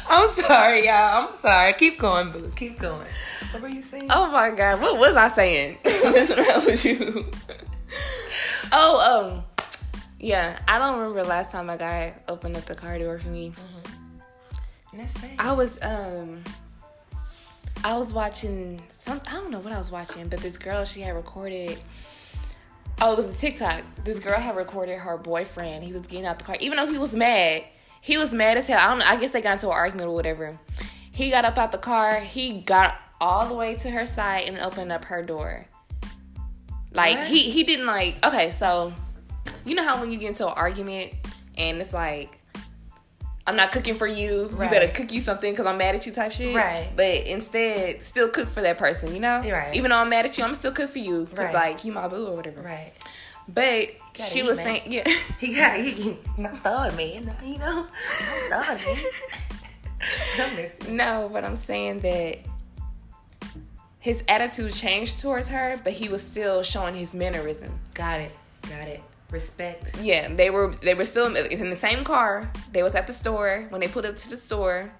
I'm 0.09 0.29
sorry, 0.29 0.85
y'all. 0.85 1.27
I'm 1.27 1.35
sorry. 1.37 1.73
Keep 1.73 1.99
going, 1.99 2.31
boo. 2.31 2.51
Keep 2.55 2.79
going. 2.79 3.07
What 3.51 3.61
were 3.61 3.69
you 3.69 3.81
saying? 3.81 4.09
Oh 4.11 4.31
my 4.31 4.51
god, 4.51 4.81
what 4.81 4.97
was 4.97 5.15
I 5.15 5.27
saying? 5.27 5.77
What's 5.83 6.35
wrong 6.35 6.65
with 6.65 6.85
you? 6.85 7.31
oh, 8.71 9.33
um, 9.33 9.43
yeah, 10.19 10.59
I 10.67 10.79
don't 10.79 10.99
remember 10.99 11.23
last 11.23 11.51
time 11.51 11.69
a 11.69 11.77
guy 11.77 12.15
opened 12.27 12.57
up 12.57 12.65
the 12.65 12.75
car 12.75 12.97
door 12.97 13.19
for 13.19 13.29
me. 13.29 13.53
Let's 14.93 15.19
say. 15.19 15.35
I 15.37 15.53
was 15.53 15.77
um 15.81 16.43
I 17.83 17.97
was 17.97 18.13
watching 18.13 18.81
some 18.87 19.21
I 19.27 19.33
don't 19.33 19.51
know 19.51 19.59
what 19.59 19.73
I 19.73 19.77
was 19.77 19.91
watching, 19.91 20.27
but 20.27 20.39
this 20.39 20.57
girl 20.57 20.85
she 20.85 21.01
had 21.01 21.15
recorded 21.15 21.77
Oh, 22.99 23.13
it 23.13 23.15
was 23.15 23.29
a 23.29 23.33
TikTok. 23.33 23.83
This 24.03 24.19
girl 24.19 24.39
had 24.39 24.55
recorded 24.55 24.97
her 24.97 25.17
boyfriend. 25.17 25.83
He 25.83 25.91
was 25.91 26.01
getting 26.01 26.25
out 26.25 26.39
the 26.39 26.45
car. 26.45 26.57
Even 26.59 26.77
though 26.77 26.87
he 26.87 26.97
was 26.97 27.15
mad. 27.15 27.63
He 28.01 28.17
was 28.17 28.33
mad 28.33 28.57
as 28.57 28.67
hell. 28.67 28.79
I 28.79 28.89
don't. 28.93 29.01
I 29.01 29.15
guess 29.17 29.31
they 29.31 29.41
got 29.41 29.53
into 29.53 29.67
an 29.67 29.73
argument 29.73 30.09
or 30.09 30.13
whatever. 30.13 30.57
He 31.11 31.29
got 31.29 31.45
up 31.45 31.57
out 31.57 31.71
the 31.71 31.77
car. 31.77 32.19
He 32.19 32.61
got 32.61 32.95
all 33.19 33.47
the 33.47 33.55
way 33.55 33.75
to 33.75 33.89
her 33.89 34.05
side 34.05 34.47
and 34.47 34.59
opened 34.59 34.91
up 34.91 35.05
her 35.05 35.23
door. 35.23 35.65
Like 36.93 37.17
What? 37.17 37.27
he 37.27 37.49
he 37.49 37.63
didn't 37.63 37.85
like 37.85 38.15
okay, 38.23 38.49
so 38.49 38.93
you 39.65 39.75
know 39.75 39.83
how 39.83 39.99
when 39.99 40.11
you 40.11 40.17
get 40.17 40.29
into 40.29 40.47
an 40.47 40.53
argument 40.55 41.13
and 41.57 41.79
it's 41.79 41.93
like 41.93 42.39
I'm 43.45 43.55
not 43.55 43.71
cooking 43.71 43.95
for 43.95 44.07
you. 44.07 44.47
Right. 44.47 44.65
You 44.65 44.69
better 44.79 44.91
cook 44.91 45.11
you 45.11 45.21
something 45.21 45.51
because 45.51 45.65
I'm 45.65 45.77
mad 45.77 45.95
at 45.95 46.05
you 46.05 46.11
type 46.11 46.31
shit. 46.33 46.53
Right. 46.53 46.89
But 46.95 47.25
instead, 47.27 48.03
still 48.03 48.27
cook 48.27 48.49
for 48.49 48.61
that 48.61 48.77
person, 48.77 49.13
you 49.13 49.21
know? 49.21 49.39
Right. 49.39 49.73
Even 49.73 49.91
though 49.91 49.97
I'm 49.99 50.09
mad 50.09 50.25
at 50.25 50.37
you, 50.37 50.43
I'm 50.43 50.53
still 50.53 50.73
cook 50.73 50.89
for 50.89 50.99
you. 50.99 51.23
Because, 51.23 51.53
Right. 51.53 51.69
like, 51.71 51.85
you 51.85 51.93
my 51.93 52.09
boo 52.09 52.27
or 52.27 52.35
whatever. 52.35 52.61
Right. 52.61 52.91
But 53.47 53.91
she 54.17 54.43
was 54.43 54.57
man. 54.57 54.65
saying, 54.65 54.91
yeah. 54.91 55.03
He 55.39 55.55
got 55.55 55.79
he, 55.79 56.17
not 56.37 56.55
starving, 56.55 57.25
man. 57.25 57.35
You 57.45 57.59
know? 57.59 57.87
Not 58.49 58.79
starving, 58.79 58.85
man. 58.85 59.11
Don't 60.37 60.89
no, 60.89 61.29
but 61.31 61.43
I'm 61.43 61.55
saying 61.55 61.99
that 62.01 62.39
his 63.99 64.23
attitude 64.27 64.73
changed 64.73 65.19
towards 65.19 65.47
her, 65.49 65.79
but 65.83 65.93
he 65.93 66.07
was 66.07 66.21
still 66.21 66.63
showing 66.63 66.95
his 66.95 67.13
mannerism. 67.13 67.77
Got 67.93 68.21
it. 68.21 68.31
Got 68.61 68.87
it. 68.87 69.01
Respect. 69.31 69.97
Yeah, 70.01 70.33
they 70.33 70.49
were 70.49 70.71
they 70.71 70.93
were 70.93 71.03
still 71.03 71.35
in 71.35 71.69
the 71.69 71.75
same 71.75 72.03
car. 72.05 72.49
They 72.71 72.83
was 72.83 72.95
at 72.95 73.07
the 73.07 73.13
store 73.13 73.65
when 73.69 73.81
they 73.81 73.87
put 73.87 74.05
up 74.05 74.15
to 74.15 74.29
the 74.29 74.37
store. 74.37 74.91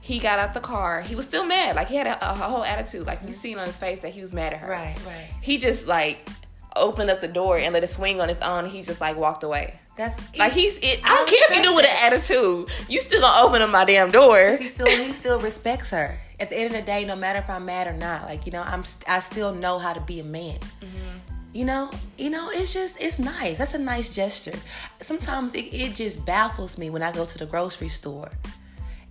He 0.00 0.18
got 0.18 0.38
out 0.38 0.54
the 0.54 0.60
car. 0.60 1.02
He 1.02 1.14
was 1.14 1.24
still 1.24 1.44
mad. 1.44 1.76
Like 1.76 1.88
he 1.88 1.96
had 1.96 2.06
a, 2.08 2.30
a 2.30 2.34
whole 2.34 2.64
attitude. 2.64 3.06
Like 3.06 3.20
you 3.20 3.26
mm-hmm. 3.26 3.34
seen 3.34 3.58
on 3.58 3.66
his 3.66 3.78
face 3.78 4.00
that 4.00 4.12
he 4.12 4.20
was 4.20 4.34
mad 4.34 4.52
at 4.52 4.60
her. 4.60 4.68
Right, 4.68 4.96
right. 5.06 5.28
He 5.40 5.58
just 5.58 5.86
like 5.86 6.28
opened 6.76 7.10
up 7.10 7.20
the 7.20 7.28
door 7.28 7.58
and 7.58 7.72
let 7.74 7.82
it 7.82 7.88
swing 7.88 8.20
on 8.20 8.30
its 8.30 8.40
own. 8.40 8.66
He 8.66 8.82
just 8.82 9.00
like 9.00 9.16
walked 9.16 9.42
away. 9.42 9.78
That's 9.96 10.18
Like 10.36 10.52
he's 10.52 10.78
it. 10.78 11.00
I 11.04 11.08
don't 11.08 11.28
care 11.28 11.38
if 11.42 11.56
you 11.56 11.62
do 11.62 11.72
it 11.72 11.76
with 11.76 11.86
an 11.86 11.96
attitude. 12.02 12.68
You 12.88 13.00
still 13.00 13.20
gonna 13.20 13.46
open 13.46 13.62
up 13.62 13.70
my 13.70 13.84
damn 13.84 14.10
door. 14.10 14.56
he 14.58 14.68
still 14.68 14.86
he 14.86 15.12
still 15.12 15.40
respects 15.40 15.90
her. 15.90 16.18
At 16.38 16.50
the 16.50 16.58
end 16.58 16.66
of 16.66 16.72
the 16.72 16.82
day, 16.82 17.04
no 17.04 17.16
matter 17.16 17.38
if 17.38 17.48
I'm 17.48 17.64
mad 17.64 17.86
or 17.86 17.94
not, 17.94 18.24
like 18.24 18.46
you 18.46 18.52
know, 18.52 18.62
I'm 18.62 18.84
I 19.08 19.20
still 19.20 19.54
know 19.54 19.78
how 19.78 19.92
to 19.92 20.00
be 20.00 20.20
a 20.20 20.24
man. 20.24 20.58
Mm-hmm. 20.58 21.34
You 21.54 21.64
know, 21.64 21.90
you 22.18 22.28
know, 22.28 22.50
it's 22.52 22.74
just 22.74 23.02
it's 23.02 23.18
nice. 23.18 23.56
That's 23.56 23.72
a 23.72 23.78
nice 23.78 24.14
gesture. 24.14 24.58
Sometimes 25.00 25.54
it, 25.54 25.72
it 25.72 25.94
just 25.94 26.26
baffles 26.26 26.76
me 26.76 26.90
when 26.90 27.02
I 27.02 27.12
go 27.12 27.24
to 27.24 27.38
the 27.38 27.46
grocery 27.46 27.88
store 27.88 28.30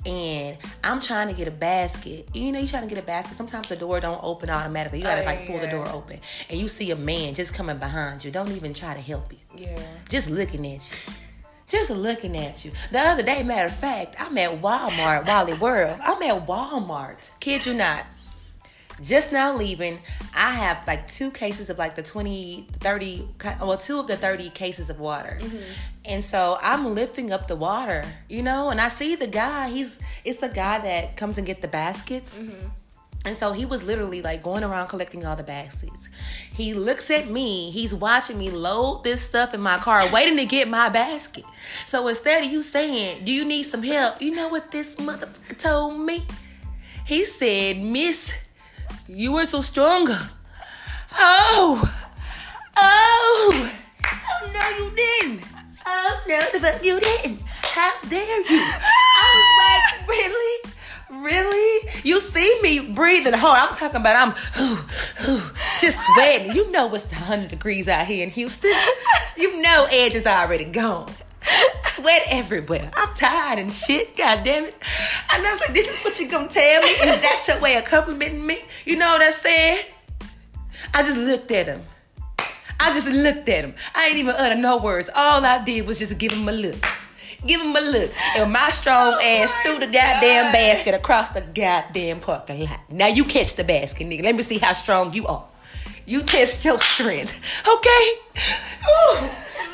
and 0.05 0.57
I'm 0.83 0.99
trying 1.01 1.27
to 1.29 1.33
get 1.33 1.47
a 1.47 1.51
basket. 1.51 2.27
You 2.33 2.51
know, 2.51 2.59
you 2.59 2.67
trying 2.67 2.83
to 2.83 2.89
get 2.89 2.97
a 3.03 3.05
basket. 3.05 3.35
Sometimes 3.35 3.67
the 3.69 3.75
door 3.75 3.99
don't 3.99 4.19
open 4.23 4.49
automatically. 4.49 4.99
You 4.99 5.05
gotta 5.05 5.21
Oh, 5.21 5.25
like 5.25 5.47
pull 5.47 5.59
the 5.59 5.67
door 5.67 5.87
open, 5.89 6.19
and 6.49 6.59
you 6.59 6.67
see 6.67 6.91
a 6.91 6.95
man 6.95 7.33
just 7.33 7.53
coming 7.53 7.77
behind 7.77 8.23
you. 8.23 8.31
Don't 8.31 8.51
even 8.51 8.73
try 8.73 8.93
to 8.93 9.01
help 9.01 9.31
you. 9.31 9.39
Yeah. 9.57 9.79
just 10.09 10.29
looking 10.29 10.65
at 10.67 10.91
you. 10.91 11.13
Just 11.67 11.89
looking 11.89 12.37
at 12.37 12.63
you. 12.63 12.71
The 12.91 12.99
other 12.99 13.23
day, 13.23 13.41
matter 13.41 13.65
of 13.65 13.75
fact, 13.75 14.15
I'm 14.19 14.37
at 14.37 14.61
Walmart, 14.61 15.25
Wally 15.25 15.53
World. 15.53 15.97
I'm 16.03 16.21
at 16.21 16.45
Walmart. 16.45 17.31
Kid 17.39 17.65
you 17.65 17.73
not. 17.73 18.05
Just 19.01 19.31
now 19.31 19.55
leaving. 19.55 19.99
I 20.33 20.51
have 20.51 20.87
like 20.87 21.09
two 21.11 21.31
cases 21.31 21.69
of 21.69 21.77
like 21.77 21.95
the 21.95 22.03
20, 22.03 22.67
30, 22.71 23.27
well, 23.59 23.77
two 23.77 23.99
of 23.99 24.07
the 24.07 24.15
30 24.15 24.49
cases 24.51 24.89
of 24.89 24.99
water. 24.99 25.37
Mm-hmm. 25.41 25.57
And 26.05 26.23
so 26.23 26.57
I'm 26.61 26.95
lifting 26.95 27.31
up 27.31 27.47
the 27.47 27.55
water, 27.55 28.05
you 28.29 28.41
know, 28.41 28.69
and 28.69 28.79
I 28.79 28.89
see 28.89 29.15
the 29.15 29.27
guy, 29.27 29.69
he's, 29.69 29.99
it's 30.23 30.39
the 30.39 30.49
guy 30.49 30.79
that 30.79 31.17
comes 31.17 31.37
and 31.37 31.45
get 31.45 31.61
the 31.61 31.67
baskets. 31.67 32.39
Mm-hmm. 32.39 32.67
And 33.25 33.35
so 33.35 33.53
he 33.53 33.65
was 33.65 33.83
literally 33.83 34.21
like 34.21 34.43
going 34.43 34.63
around 34.63 34.87
collecting 34.87 35.25
all 35.25 35.35
the 35.35 35.43
baskets. 35.43 36.09
He 36.53 36.75
looks 36.75 37.09
at 37.09 37.27
me, 37.27 37.71
he's 37.71 37.93
watching 37.93 38.37
me 38.37 38.51
load 38.51 39.03
this 39.03 39.21
stuff 39.21 39.55
in 39.55 39.61
my 39.61 39.77
car, 39.77 40.07
waiting 40.13 40.37
to 40.37 40.45
get 40.45 40.67
my 40.67 40.89
basket. 40.89 41.43
So 41.87 42.07
instead 42.07 42.43
of 42.43 42.51
you 42.51 42.61
saying, 42.61 43.23
Do 43.23 43.33
you 43.33 43.43
need 43.43 43.63
some 43.63 43.81
help? 43.81 44.21
You 44.21 44.35
know 44.35 44.47
what 44.47 44.69
this 44.69 44.95
motherfucker 44.97 45.57
told 45.57 45.99
me? 45.99 46.23
He 47.05 47.25
said, 47.25 47.77
Miss, 47.77 48.31
you 49.07 49.33
were 49.33 49.45
so 49.45 49.61
strong. 49.61 50.07
Oh, 51.17 51.93
oh, 52.77 53.71
oh 54.05 54.51
no, 54.53 54.85
you 54.85 54.95
didn't. 54.95 55.43
Oh 55.85 56.23
no, 56.27 56.39
the 56.51 56.59
fuck 56.59 56.83
you 56.83 56.99
didn't. 56.99 57.41
How 57.41 57.93
dare 58.09 58.39
you? 58.41 58.45
I 58.49 59.27
was 59.35 59.49
like, 59.61 60.09
really? 60.09 60.71
Really? 61.23 61.89
You 62.03 62.19
see 62.19 62.59
me 62.61 62.79
breathing 62.79 63.33
hard. 63.33 63.59
I'm 63.59 63.75
talking 63.75 64.01
about 64.01 64.15
I'm 64.15 64.33
just 65.79 66.03
sweating. 66.05 66.55
You 66.55 66.71
know 66.71 66.93
it's 66.93 67.05
100 67.05 67.49
degrees 67.49 67.87
out 67.87 68.07
here 68.07 68.23
in 68.23 68.29
Houston. 68.31 68.73
You 69.37 69.61
know 69.61 69.87
Edge 69.91 70.15
is 70.15 70.25
already 70.25 70.65
gone. 70.65 71.11
Sweat 71.87 72.23
everywhere. 72.29 72.91
I'm 72.95 73.13
tired 73.15 73.59
and 73.59 73.71
shit. 73.71 74.17
God 74.17 74.43
damn 74.43 74.65
it. 74.65 74.75
And 75.33 75.45
I 75.45 75.51
was 75.51 75.61
like, 75.61 75.73
this 75.73 75.89
is 75.89 76.03
what 76.03 76.19
you 76.19 76.29
gonna 76.29 76.47
tell 76.49 76.81
me? 76.81 76.89
Is 76.89 77.21
that 77.21 77.45
your 77.47 77.61
way 77.61 77.77
of 77.77 77.85
complimenting 77.85 78.45
me? 78.45 78.59
You 78.85 78.97
know 78.97 79.07
what 79.07 79.21
I 79.21 79.31
said? 79.31 79.85
I 80.93 81.03
just 81.03 81.17
looked 81.17 81.51
at 81.51 81.67
him. 81.67 81.81
I 82.79 82.93
just 82.93 83.09
looked 83.09 83.47
at 83.49 83.63
him. 83.63 83.75
I 83.95 84.07
ain't 84.07 84.17
even 84.17 84.35
utter 84.37 84.55
no 84.55 84.77
words. 84.77 85.09
All 85.15 85.43
I 85.45 85.63
did 85.63 85.87
was 85.87 85.99
just 85.99 86.17
give 86.17 86.31
him 86.31 86.47
a 86.47 86.51
look. 86.51 86.75
Give 87.45 87.61
him 87.61 87.75
a 87.75 87.79
look. 87.79 88.11
And 88.37 88.51
my 88.51 88.69
strong 88.69 89.13
oh 89.17 89.21
ass 89.21 89.55
my 89.55 89.63
threw 89.63 89.79
the 89.79 89.91
goddamn 89.91 90.45
God. 90.45 90.53
basket 90.53 90.95
across 90.95 91.29
the 91.29 91.41
goddamn 91.41 92.19
parking 92.19 92.65
lot. 92.65 92.79
Now 92.89 93.07
you 93.07 93.23
catch 93.23 93.55
the 93.55 93.63
basket, 93.63 94.07
nigga. 94.07 94.23
Let 94.23 94.35
me 94.35 94.41
see 94.41 94.57
how 94.57 94.73
strong 94.73 95.13
you 95.13 95.27
are. 95.27 95.45
You 96.05 96.21
test 96.21 96.63
your 96.63 96.77
strength, 96.77 97.63
okay? 97.67 98.11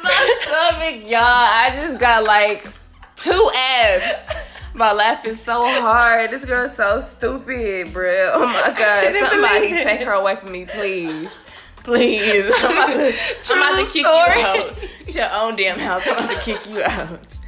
my 0.04 0.38
stomach, 0.40 1.10
y'all. 1.10 1.20
I 1.20 1.72
just 1.76 2.00
got 2.00 2.24
like 2.24 2.66
two 3.16 3.52
ass. 3.54 4.38
My 4.74 4.94
laugh 4.94 5.26
is 5.26 5.42
so 5.42 5.62
hard. 5.62 6.30
This 6.30 6.46
girl's 6.46 6.74
so 6.76 7.00
stupid, 7.00 7.92
bro. 7.92 8.32
Oh 8.34 8.46
my 8.46 8.74
god. 8.78 9.30
Somebody 9.30 9.72
take 9.84 10.02
her 10.04 10.14
away 10.14 10.38
from 10.38 10.54
me, 10.54 10.66
please. 10.66 11.44
Please. 11.84 12.52
I'm 12.60 12.72
about 12.72 12.88
to, 12.88 13.54
I'm 13.54 13.58
about 13.58 13.86
to 13.86 13.92
kick 13.92 14.06
story. 14.06 14.40
you 14.40 14.46
out. 14.46 14.90
It's 15.02 15.16
your 15.16 15.30
own 15.34 15.58
damn 15.58 15.80
house. 15.80 16.08
I'm 16.08 16.14
about 16.14 16.30
to 16.30 16.40
kick 16.40 16.70
you 16.70 16.84
out 16.84 17.41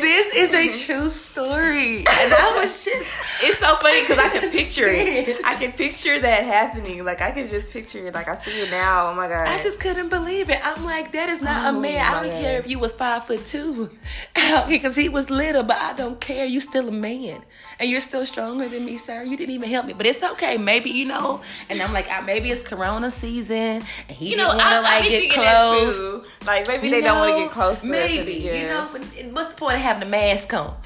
this 0.00 0.34
is 0.34 0.52
a 0.52 0.68
mm-hmm. 0.68 0.92
true 0.92 1.08
story. 1.08 1.98
And 1.98 2.34
I 2.34 2.56
was 2.58 2.84
just 2.84 3.14
It's 3.42 3.58
so 3.58 3.76
funny 3.76 4.00
because 4.00 4.18
I 4.18 4.28
can 4.28 4.50
picture 4.58 4.86
it. 4.88 5.40
I 5.44 5.54
can 5.56 5.72
picture 5.72 6.20
that 6.20 6.44
happening. 6.44 7.04
Like 7.04 7.20
I 7.20 7.30
can 7.30 7.48
just 7.48 7.72
picture 7.72 8.06
it. 8.06 8.14
Like 8.14 8.28
I 8.28 8.36
see 8.42 8.62
it 8.62 8.70
now. 8.70 9.10
Oh 9.10 9.14
my 9.14 9.28
god. 9.28 9.46
I 9.46 9.62
just 9.62 9.80
couldn't 9.80 10.08
believe 10.08 10.50
it. 10.50 10.58
I'm 10.62 10.84
like, 10.84 11.12
that 11.12 11.28
is 11.28 11.40
not 11.40 11.66
oh, 11.66 11.78
a 11.78 11.80
man. 11.80 12.04
I 12.04 12.22
don't 12.22 12.32
god. 12.32 12.40
care 12.42 12.58
if 12.58 12.68
you 12.68 12.78
was 12.78 12.92
five 12.92 13.24
foot 13.24 13.44
two. 13.46 13.90
Because 14.68 14.94
he 14.94 15.08
was 15.08 15.30
little, 15.30 15.62
but 15.62 15.76
I 15.78 15.94
don't 15.94 16.20
care. 16.20 16.44
You 16.44 16.60
still 16.60 16.88
a 16.88 16.92
man. 16.92 17.42
And 17.78 17.90
you're 17.90 18.00
still 18.00 18.24
stronger 18.24 18.68
than 18.68 18.84
me, 18.84 18.96
sir. 18.96 19.22
You 19.22 19.36
didn't 19.36 19.54
even 19.54 19.68
help 19.68 19.86
me. 19.86 19.92
But 19.92 20.06
it's 20.06 20.22
okay. 20.22 20.56
Maybe, 20.56 20.90
you 20.90 21.06
know, 21.06 21.40
and 21.68 21.80
I'm 21.82 21.92
like, 21.92 22.08
maybe 22.24 22.50
it's 22.50 22.62
corona 22.62 23.10
season 23.10 23.56
and 23.56 24.10
he 24.10 24.30
you 24.30 24.36
didn't 24.36 24.56
want 24.56 24.74
to 24.74 24.80
like 24.80 25.04
get 25.04 25.32
close. 25.32 26.24
Like 26.46 26.68
maybe 26.68 26.88
you 26.88 26.94
they 26.94 27.00
know, 27.00 27.06
don't 27.14 27.28
want 27.28 27.38
to 27.38 27.44
get 27.44 27.50
close. 27.50 27.84
Maybe, 27.84 28.34
you 28.34 28.68
know, 28.68 28.88
but 28.92 29.02
what's 29.32 29.50
the 29.50 29.56
point 29.56 29.76
of 29.76 29.80
having 29.80 30.02
a 30.02 30.10
mask 30.10 30.52
on? 30.54 30.76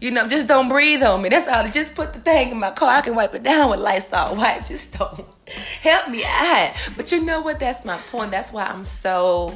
You 0.00 0.10
know, 0.10 0.28
just 0.28 0.46
don't 0.46 0.68
breathe 0.68 1.02
on 1.02 1.22
me. 1.22 1.30
That's 1.30 1.48
all. 1.48 1.66
Just 1.68 1.94
put 1.94 2.12
the 2.12 2.20
thing 2.20 2.50
in 2.50 2.58
my 2.58 2.70
car. 2.70 2.96
I 2.96 3.00
can 3.00 3.14
wipe 3.14 3.34
it 3.34 3.42
down 3.42 3.70
with 3.70 3.80
Lysol 3.80 4.36
wipe. 4.36 4.66
Just 4.66 4.98
don't 4.98 5.24
help 5.80 6.10
me 6.10 6.22
out. 6.26 6.74
But 6.96 7.10
you 7.12 7.24
know 7.24 7.40
what? 7.40 7.58
That's 7.58 7.84
my 7.84 7.96
point. 7.96 8.30
That's 8.30 8.52
why 8.52 8.66
I'm 8.66 8.84
so 8.84 9.54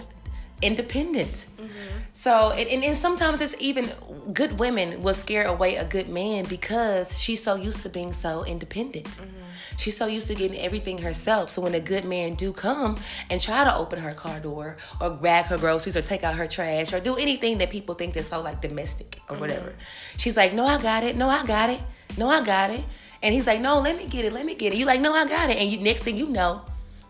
independent. 0.63 1.47
Mm-hmm. 1.59 1.71
So, 2.13 2.53
and, 2.53 2.69
and, 2.69 2.85
and, 2.85 2.97
sometimes 2.97 3.41
it's 3.41 3.55
even 3.61 3.91
good 4.33 4.59
women 4.59 5.01
will 5.03 5.15
scare 5.15 5.47
away 5.47 5.77
a 5.77 5.85
good 5.85 6.09
man 6.09 6.45
because 6.45 7.19
she's 7.19 7.43
so 7.43 7.55
used 7.55 7.83
to 7.83 7.89
being 7.89 8.13
so 8.13 8.45
independent. 8.45 9.07
Mm-hmm. 9.07 9.41
She's 9.77 9.97
so 9.97 10.07
used 10.07 10.27
to 10.27 10.35
getting 10.35 10.59
everything 10.59 10.99
herself. 10.99 11.51
So 11.51 11.63
when 11.63 11.75
a 11.75 11.81
good 11.81 12.05
man 12.05 12.33
do 12.33 12.53
come 12.53 12.99
and 13.31 13.41
try 13.41 13.65
to 13.65 13.75
open 13.75 14.01
her 14.01 14.13
car 14.13 14.41
door 14.41 14.77
or 15.01 15.11
grab 15.11 15.47
her 15.47 15.57
groceries 15.57 15.97
or 15.97 16.03
take 16.03 16.25
out 16.25 16.35
her 16.35 16.47
trash 16.47 16.93
or 16.93 17.01
do 17.01 17.17
anything 17.17 17.59
that 17.59 17.71
people 17.71 17.95
think 17.95 18.15
that's 18.15 18.29
so 18.29 18.43
like 18.43 18.61
domestic 18.61 19.21
or 19.29 19.33
mm-hmm. 19.33 19.41
whatever, 19.41 19.75
she's 20.17 20.37
like, 20.37 20.53
"No, 20.53 20.67
I 20.67 20.81
got 20.83 21.05
it. 21.05 21.17
No, 21.17 21.29
I 21.29 21.45
got 21.45 21.71
it. 21.71 21.81
No, 22.19 22.29
I 22.29 22.45
got 22.45 22.71
it." 22.71 22.85
And 23.23 23.35
he's 23.35 23.47
like, 23.47 23.61
"No, 23.61 23.81
let 23.81 23.97
me 23.97 24.07
get 24.07 24.25
it. 24.25 24.33
Let 24.33 24.45
me 24.45 24.55
get 24.55 24.73
it." 24.73 24.79
You 24.79 24.85
like, 24.85 25.01
"No, 25.01 25.15
I 25.15 25.27
got 25.27 25.49
it." 25.51 25.57
And 25.57 25.71
you 25.71 25.81
next 25.81 26.03
thing 26.03 26.17
you 26.17 26.27
know, 26.27 26.63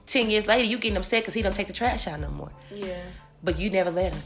ten 0.07 0.31
years 0.31 0.47
later, 0.47 0.69
you 0.69 0.79
getting 0.79 0.99
upset 0.99 1.23
because 1.23 1.35
he 1.35 1.43
don't 1.43 1.55
take 1.55 1.69
the 1.69 1.73
trash 1.73 2.07
out 2.07 2.21
no 2.21 2.31
more. 2.31 2.53
Yeah. 2.73 3.03
But 3.42 3.59
you 3.59 3.70
never 3.70 3.90
let 3.90 4.12
him. 4.12 4.22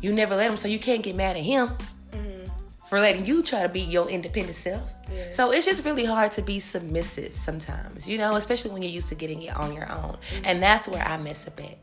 You 0.00 0.12
never 0.12 0.36
let 0.36 0.50
him, 0.50 0.56
so 0.56 0.68
you 0.68 0.78
can't 0.78 1.02
get 1.02 1.16
mad 1.16 1.36
at 1.36 1.42
him 1.42 1.68
mm-hmm. 2.12 2.50
for 2.88 3.00
letting 3.00 3.24
you 3.26 3.42
try 3.42 3.62
to 3.62 3.68
be 3.68 3.80
your 3.80 4.08
independent 4.08 4.54
self. 4.54 4.88
Yeah. 5.12 5.30
So 5.30 5.52
it's 5.52 5.66
just 5.66 5.84
really 5.84 6.04
hard 6.04 6.32
to 6.32 6.42
be 6.42 6.58
submissive 6.58 7.36
sometimes, 7.36 8.08
you 8.08 8.18
know, 8.18 8.36
especially 8.36 8.72
when 8.72 8.82
you're 8.82 8.90
used 8.90 9.08
to 9.08 9.14
getting 9.14 9.42
it 9.42 9.56
on 9.56 9.72
your 9.72 9.90
own. 9.90 10.16
Mm-hmm. 10.16 10.42
And 10.44 10.62
that's 10.62 10.88
where 10.88 11.02
I 11.02 11.16
mess 11.16 11.46
up 11.46 11.60
at. 11.60 11.78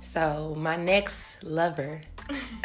So 0.00 0.54
my 0.58 0.76
next 0.76 1.44
lover, 1.44 2.00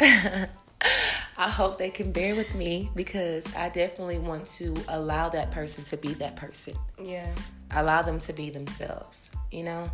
I 1.38 1.48
hope 1.48 1.78
they 1.78 1.90
can 1.90 2.12
bear 2.12 2.34
with 2.34 2.54
me 2.54 2.90
because 2.94 3.54
I 3.54 3.68
definitely 3.68 4.18
want 4.18 4.46
to 4.58 4.74
allow 4.88 5.28
that 5.30 5.50
person 5.50 5.84
to 5.84 5.96
be 5.96 6.14
that 6.14 6.36
person. 6.36 6.74
Yeah. 7.02 7.30
Allow 7.72 8.02
them 8.02 8.18
to 8.20 8.32
be 8.32 8.50
themselves, 8.50 9.30
you 9.50 9.64
know? 9.64 9.90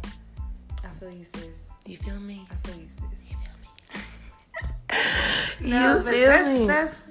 I 0.85 0.88
feel 1.00 1.11
you, 1.11 1.24
sis. 1.24 1.71
Do 1.85 1.90
you 1.90 1.99
feel 1.99 2.21
me? 2.21 2.47
I 2.51 2.66
feel 2.66 2.79
you, 2.79 2.88
sis. 2.97 3.09
no, 5.61 5.97
you 5.97 6.03
feel 6.03 6.27
that's, 6.27 6.49
me? 6.49 6.66
That's, 6.66 7.05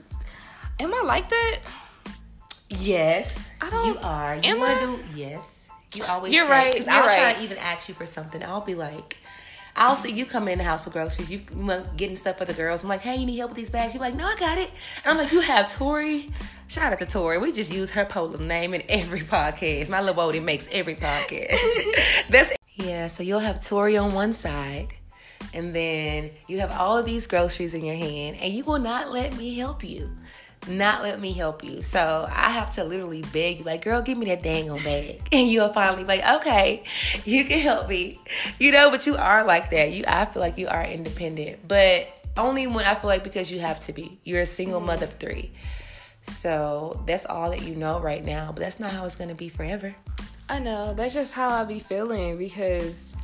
am 0.79 0.93
I 0.93 1.01
like 1.01 1.29
that? 1.29 1.59
Yes. 2.69 3.49
I 3.59 3.69
don't. 3.69 3.85
You 3.85 3.97
are. 3.99 4.35
You 4.35 4.41
am 4.43 4.63
I? 4.63 4.79
Do, 4.79 4.99
yes. 5.15 5.67
You 5.93 6.03
always. 6.05 6.33
You're 6.33 6.47
right. 6.47 6.71
Because 6.71 6.87
I'll 6.87 7.05
right. 7.05 7.17
try 7.17 7.33
to 7.33 7.43
even 7.43 7.57
ask 7.57 7.89
you 7.89 7.95
for 7.95 8.05
something. 8.05 8.41
I'll 8.43 8.61
be 8.61 8.75
like. 8.75 9.17
I'll 9.73 9.95
see 9.95 10.11
you 10.11 10.25
come 10.25 10.49
in 10.49 10.57
the 10.57 10.65
house 10.65 10.83
for 10.83 10.89
groceries. 10.89 11.31
You 11.31 11.39
getting 11.95 12.17
stuff 12.17 12.37
for 12.37 12.43
the 12.43 12.53
girls. 12.53 12.83
I'm 12.83 12.89
like, 12.89 12.99
hey, 12.99 13.15
you 13.15 13.25
need 13.25 13.37
help 13.37 13.51
with 13.51 13.57
these 13.57 13.69
bags? 13.69 13.93
You're 13.93 14.01
like, 14.01 14.15
no, 14.15 14.25
I 14.25 14.35
got 14.37 14.57
it. 14.57 14.69
And 15.05 15.11
I'm 15.11 15.17
like, 15.17 15.31
you 15.31 15.39
have 15.39 15.73
Tori. 15.73 16.29
Shout 16.67 16.91
out 16.91 16.99
to 16.99 17.05
Tori. 17.05 17.37
We 17.37 17.53
just 17.53 17.73
use 17.73 17.89
her 17.91 18.03
polo 18.03 18.37
name 18.37 18.73
in 18.73 18.83
every 18.89 19.19
podcast. 19.21 19.87
My 19.87 20.01
little 20.01 20.21
Odie 20.21 20.43
makes 20.43 20.67
every 20.73 20.95
podcast. 20.95 22.27
That's 22.29 22.51
yeah. 22.73 23.07
So 23.07 23.23
you'll 23.23 23.39
have 23.39 23.65
Tori 23.65 23.97
on 23.97 24.13
one 24.13 24.33
side, 24.33 24.93
and 25.53 25.75
then 25.75 26.31
you 26.47 26.59
have 26.59 26.71
all 26.71 26.97
of 26.97 27.05
these 27.05 27.27
groceries 27.27 27.73
in 27.73 27.85
your 27.85 27.95
hand, 27.95 28.37
and 28.41 28.53
you 28.53 28.63
will 28.63 28.79
not 28.79 29.11
let 29.11 29.35
me 29.37 29.55
help 29.55 29.83
you. 29.83 30.09
Not 30.67 31.01
let 31.01 31.19
me 31.19 31.33
help 31.33 31.63
you. 31.63 31.81
So 31.81 32.27
I 32.29 32.51
have 32.51 32.69
to 32.75 32.83
literally 32.83 33.23
beg 33.33 33.59
you, 33.59 33.65
like, 33.65 33.83
girl, 33.83 34.01
give 34.01 34.17
me 34.17 34.27
that 34.27 34.43
dang 34.43 34.69
on 34.69 34.83
bag. 34.83 35.27
And 35.31 35.49
you'll 35.49 35.73
finally 35.73 36.03
be 36.03 36.07
like, 36.07 36.35
okay, 36.41 36.83
you 37.25 37.45
can 37.45 37.59
help 37.59 37.89
me. 37.89 38.19
You 38.59 38.71
know, 38.71 38.91
but 38.91 39.07
you 39.07 39.15
are 39.15 39.43
like 39.43 39.71
that. 39.71 39.91
You 39.91 40.03
I 40.07 40.25
feel 40.25 40.41
like 40.41 40.59
you 40.59 40.67
are 40.67 40.85
independent. 40.85 41.67
But 41.67 42.07
only 42.37 42.67
when 42.67 42.85
I 42.85 42.93
feel 42.95 43.09
like 43.09 43.23
because 43.23 43.51
you 43.51 43.59
have 43.59 43.79
to 43.81 43.93
be. 43.93 44.19
You're 44.23 44.41
a 44.41 44.45
single 44.45 44.79
mm-hmm. 44.79 44.87
mother 44.87 45.05
of 45.05 45.13
three. 45.15 45.51
So 46.23 47.01
that's 47.07 47.25
all 47.25 47.49
that 47.49 47.63
you 47.63 47.75
know 47.75 47.99
right 47.99 48.23
now. 48.23 48.51
But 48.51 48.61
that's 48.61 48.79
not 48.79 48.91
how 48.91 49.05
it's 49.05 49.15
gonna 49.15 49.33
be 49.33 49.49
forever. 49.49 49.95
I 50.51 50.59
know. 50.59 50.93
That's 50.93 51.13
just 51.13 51.33
how 51.33 51.47
I 51.47 51.63
be 51.63 51.79
feeling 51.79 52.37
because 52.37 53.15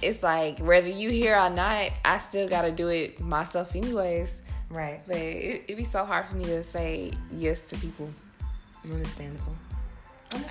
it's 0.00 0.22
like 0.22 0.58
whether 0.60 0.88
you 0.88 1.10
here 1.10 1.36
or 1.36 1.50
not, 1.50 1.90
I 2.06 2.16
still 2.16 2.48
gotta 2.48 2.72
do 2.72 2.88
it 2.88 3.20
myself 3.20 3.76
anyways. 3.76 4.40
Right. 4.70 5.02
But 5.06 5.16
it, 5.16 5.64
it 5.68 5.76
be 5.76 5.84
so 5.84 6.06
hard 6.06 6.26
for 6.26 6.36
me 6.36 6.46
to 6.46 6.62
say 6.62 7.12
yes 7.36 7.60
to 7.60 7.76
people. 7.76 8.08
Understandable. 8.82 9.54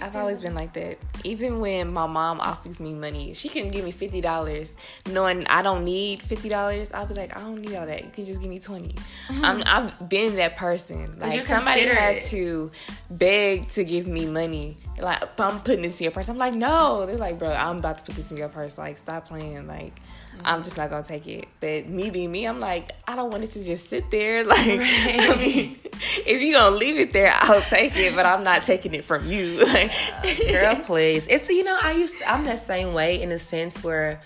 I've 0.02 0.16
always 0.16 0.42
been 0.42 0.56
like 0.56 0.74
that. 0.74 0.98
Even 1.24 1.60
when 1.60 1.92
my 1.92 2.08
mom 2.08 2.40
offers 2.40 2.80
me 2.80 2.94
money, 2.94 3.34
she 3.34 3.50
can 3.50 3.70
give 3.70 3.84
me 3.86 3.92
fifty 3.92 4.22
dollars, 4.22 4.76
knowing 5.10 5.46
I 5.48 5.62
don't 5.62 5.84
need 5.86 6.22
fifty 6.22 6.50
dollars. 6.50 6.92
I'll 6.94 7.06
be 7.06 7.14
like, 7.14 7.36
I 7.36 7.42
don't 7.42 7.60
need 7.60 7.76
all 7.76 7.86
that. 7.86 8.04
You 8.04 8.12
can 8.12 8.26
just 8.26 8.42
give 8.42 8.50
me 8.50 8.60
20 8.60 8.90
mm-hmm. 8.90 9.46
I'm, 9.46 9.64
I've 9.66 10.10
been 10.10 10.36
that 10.36 10.56
person. 10.56 11.20
Like 11.20 11.46
somebody 11.46 11.86
had 11.86 12.16
it. 12.16 12.24
to 12.26 12.72
beg 13.10 13.70
to 13.70 13.84
give 13.84 14.08
me 14.08 14.26
money. 14.26 14.78
Like 15.00 15.40
I'm 15.40 15.60
putting 15.60 15.82
this 15.82 16.00
in 16.00 16.06
your 16.06 16.12
purse. 16.12 16.30
I'm 16.30 16.38
like, 16.38 16.54
no. 16.54 17.06
They're 17.06 17.18
like, 17.18 17.40
bro, 17.40 17.54
I'm 17.54 17.78
about 17.78 18.00
to 18.00 18.04
put 18.04 18.16
this 18.16 18.32
in 18.32 18.38
your 18.38 18.50
purse. 18.50 18.78
Like, 18.78 18.98
stop 18.98 19.28
playing. 19.28 19.68
Like. 19.68 19.94
I'm 20.44 20.64
just 20.64 20.78
not 20.78 20.90
gonna 20.90 21.04
take 21.04 21.28
it. 21.28 21.48
But 21.60 21.88
me 21.88 22.10
being 22.10 22.32
me, 22.32 22.46
I'm 22.46 22.60
like, 22.60 22.92
I 23.08 23.16
don't 23.16 23.32
want 23.32 23.44
it 23.44 23.52
to 23.52 23.64
just 23.64 23.90
sit 23.90 24.10
there. 24.12 24.44
Like, 24.52 24.68
right. 24.68 25.20
I 25.20 25.36
mean, 25.38 25.80
if 26.26 26.42
you 26.42 26.54
gonna 26.54 26.76
leave 26.76 26.98
it 26.98 27.14
there, 27.14 27.32
I'll 27.34 27.62
take 27.62 27.96
it. 27.96 28.16
But 28.16 28.26
I'm 28.26 28.44
not 28.44 28.64
taking 28.64 28.94
it 28.94 29.04
from 29.04 29.28
you. 29.28 29.64
Like, 29.66 29.92
uh, 30.14 30.52
Girl, 30.52 30.76
please. 30.86 31.28
It's 31.28 31.50
you 31.50 31.64
know 31.64 31.78
I 31.82 31.94
used 31.94 32.16
I'm 32.28 32.44
that 32.46 32.60
same 32.60 32.94
way 32.94 33.22
in 33.22 33.32
a 33.32 33.40
sense 33.40 33.84
where 33.84 34.22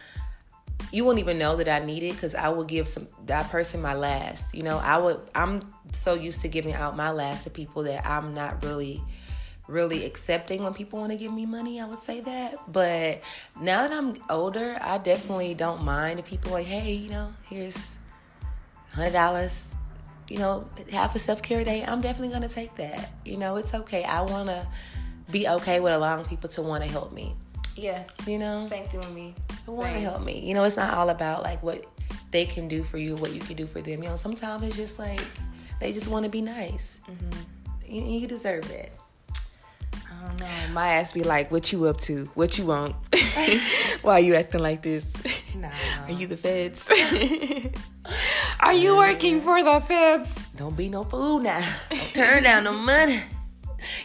you 0.91 1.06
won't 1.06 1.20
even 1.20 1.38
know 1.38 1.58
that 1.58 1.70
I 1.70 1.86
need 1.86 2.04
it 2.04 2.13
because 2.13 2.36
I 2.36 2.50
will 2.50 2.63
give 2.63 2.88
some 2.88 3.08
that 3.26 3.50
person 3.50 3.82
my 3.82 3.94
last. 3.94 4.56
You 4.56 4.63
know, 4.63 4.78
I 4.78 4.98
would. 4.98 5.20
I'm 5.36 5.62
so 5.91 6.13
used 6.13 6.41
to 6.41 6.48
giving 6.48 6.74
out 6.74 6.96
my 6.96 7.12
last 7.12 7.44
to 7.44 7.50
people 7.50 7.84
that 7.84 8.06
I'm 8.06 8.34
not 8.34 8.63
really 8.63 9.04
really 9.67 10.06
accepting 10.06 10.63
when 10.63 10.73
people 10.73 10.99
want 10.99 11.12
to 11.12 11.17
give 11.17 11.34
me 11.34 11.45
money. 11.45 11.80
I 11.82 11.86
would 11.86 11.99
say 11.99 12.19
that, 12.21 12.56
but 12.71 13.21
now 13.60 13.88
that 13.88 13.91
I'm 13.91 14.15
older, 14.30 14.78
I 14.82 14.97
definitely 14.97 15.54
don't 15.54 15.84
mind 15.84 16.19
if 16.19 16.25
people 16.25 16.51
like, 16.51 16.67
hey, 16.67 16.93
you 16.93 17.10
know, 17.10 17.34
here's 17.49 17.97
hundred 18.93 19.13
dollars. 19.13 19.71
You 20.28 20.39
know, 20.39 20.67
half 20.91 21.15
a 21.15 21.19
self 21.19 21.41
care 21.41 21.63
day. 21.63 21.84
I'm 21.88 22.01
definitely 22.01 22.34
gonna 22.34 22.49
take 22.49 22.75
that. 22.75 23.12
You 23.23 23.38
know, 23.38 23.58
it's 23.58 23.73
okay. 23.73 24.04
I 24.04 24.21
wanna 24.21 24.67
be 25.32 25.47
okay 25.47 25.80
with 25.80 25.93
allowing 25.93 26.25
people 26.25 26.49
to 26.49 26.62
want 26.62 26.84
to 26.84 26.89
help 26.89 27.12
me. 27.12 27.36
Yeah. 27.75 28.04
You 28.25 28.39
know, 28.39 28.67
Same 28.69 28.86
thing 28.88 28.99
with 29.01 29.12
me. 29.13 29.36
who 29.65 29.73
want 29.73 29.93
to 29.93 29.99
help 29.99 30.23
me. 30.23 30.39
You 30.39 30.54
know, 30.54 30.63
it's 30.63 30.78
not 30.78 30.93
all 30.93 31.10
about 31.10 31.43
like 31.43 31.62
what 31.62 31.86
they 32.32 32.45
can 32.45 32.67
do 32.67 32.84
for 32.84 32.97
you, 32.97 33.15
what 33.15 33.34
you 33.34 33.39
can 33.41 33.56
do 33.56 33.67
for 33.67 33.82
them. 33.82 34.01
You 34.01 34.10
know, 34.10 34.15
sometimes 34.15 34.65
it's 34.65 34.75
just 34.75 34.97
like 34.99 35.21
they 35.80 35.91
just 35.91 36.08
want 36.08 36.23
to 36.23 36.30
be 36.30 36.41
nice. 36.41 36.99
Mm-hmm. 37.10 37.93
You, 37.93 38.19
you 38.19 38.28
deserve 38.28 38.67
that. 38.69 38.91
Don't 40.26 40.40
know. 40.40 40.74
My 40.74 40.88
ass 40.96 41.14
be 41.14 41.24
like, 41.24 41.52
"What 41.52 41.72
you 41.72 41.86
up 41.86 42.02
to? 42.02 42.26
What 42.34 42.58
you 42.58 42.66
want? 42.66 42.96
Why 44.02 44.20
you 44.20 44.36
acting 44.36 44.62
like 44.62 44.82
this? 44.82 45.06
Nah. 45.56 45.70
Are 46.08 46.12
you 46.12 46.28
the 46.28 46.38
feds? 46.38 46.90
Are 48.60 48.74
you 48.74 48.98
working 48.98 49.42
for 49.42 49.64
the 49.64 49.80
feds?" 49.82 50.34
Don't 50.56 50.76
be 50.76 50.90
no 50.90 51.04
fool 51.04 51.40
now. 51.40 51.64
Don't 51.90 52.14
turn 52.14 52.44
down 52.44 52.64
no 52.64 52.74
money. 52.74 53.22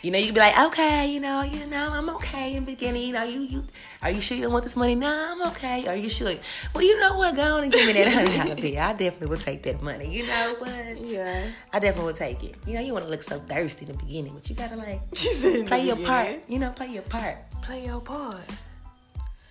You 0.02 0.11
know, 0.11 0.18
you 0.18 0.26
can 0.26 0.35
be 0.35 0.40
like, 0.40 0.59
okay, 0.59 1.11
you 1.11 1.20
know, 1.20 1.42
you 1.42 1.66
know, 1.66 1.90
I'm 1.92 2.11
okay 2.16 2.54
in 2.54 2.64
the 2.64 2.72
beginning. 2.72 3.02
You 3.06 3.12
know, 3.14 3.24
you, 3.24 3.40
you, 3.40 3.64
are 4.02 4.10
you 4.10 4.20
sure 4.20 4.36
you 4.36 4.44
don't 4.44 4.52
want 4.52 4.64
this 4.64 4.76
money? 4.76 4.94
No, 4.94 5.08
I'm 5.08 5.42
okay. 5.52 5.86
Are 5.86 5.94
you 5.94 6.08
sure? 6.08 6.32
Well, 6.74 6.82
you 6.82 6.98
know 6.98 7.18
what? 7.18 7.36
Go 7.36 7.56
on 7.56 7.64
and 7.64 7.72
give 7.72 7.86
me 7.86 7.92
that 7.92 8.08
hundred 8.12 8.34
dollar 8.34 8.54
bill. 8.54 8.78
I 8.78 8.92
definitely 8.94 9.26
will 9.26 9.36
take 9.36 9.62
that 9.64 9.82
money. 9.82 10.10
You 10.10 10.26
know 10.26 10.54
what? 10.58 11.06
Yeah. 11.06 11.50
I 11.72 11.78
definitely 11.78 12.06
will 12.06 12.18
take 12.18 12.42
it. 12.42 12.54
You 12.66 12.74
know, 12.74 12.80
you 12.80 12.94
want 12.94 13.04
to 13.04 13.10
look 13.10 13.22
so 13.22 13.38
thirsty 13.38 13.84
in 13.84 13.92
the 13.92 13.98
beginning, 13.98 14.32
but 14.32 14.48
you 14.48 14.56
gotta 14.56 14.76
like 14.76 15.02
She 15.14 15.32
said 15.32 15.66
play 15.66 15.84
your 15.86 15.96
part. 15.96 16.40
You 16.48 16.58
know, 16.58 16.72
play 16.72 16.88
your 16.88 17.02
part. 17.02 17.36
Play 17.60 17.84
your 17.84 18.00
part. 18.00 18.36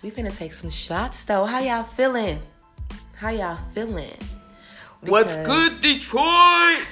We 0.02 0.10
finna 0.10 0.36
take 0.36 0.52
some 0.52 0.70
shots 0.70 1.22
though. 1.24 1.44
How 1.44 1.60
y'all 1.60 1.84
feeling? 1.84 2.40
How 3.14 3.30
y'all 3.30 3.58
feeling? 3.72 4.16
What's 5.02 5.36
good, 5.36 5.80
Detroit? 5.80 6.22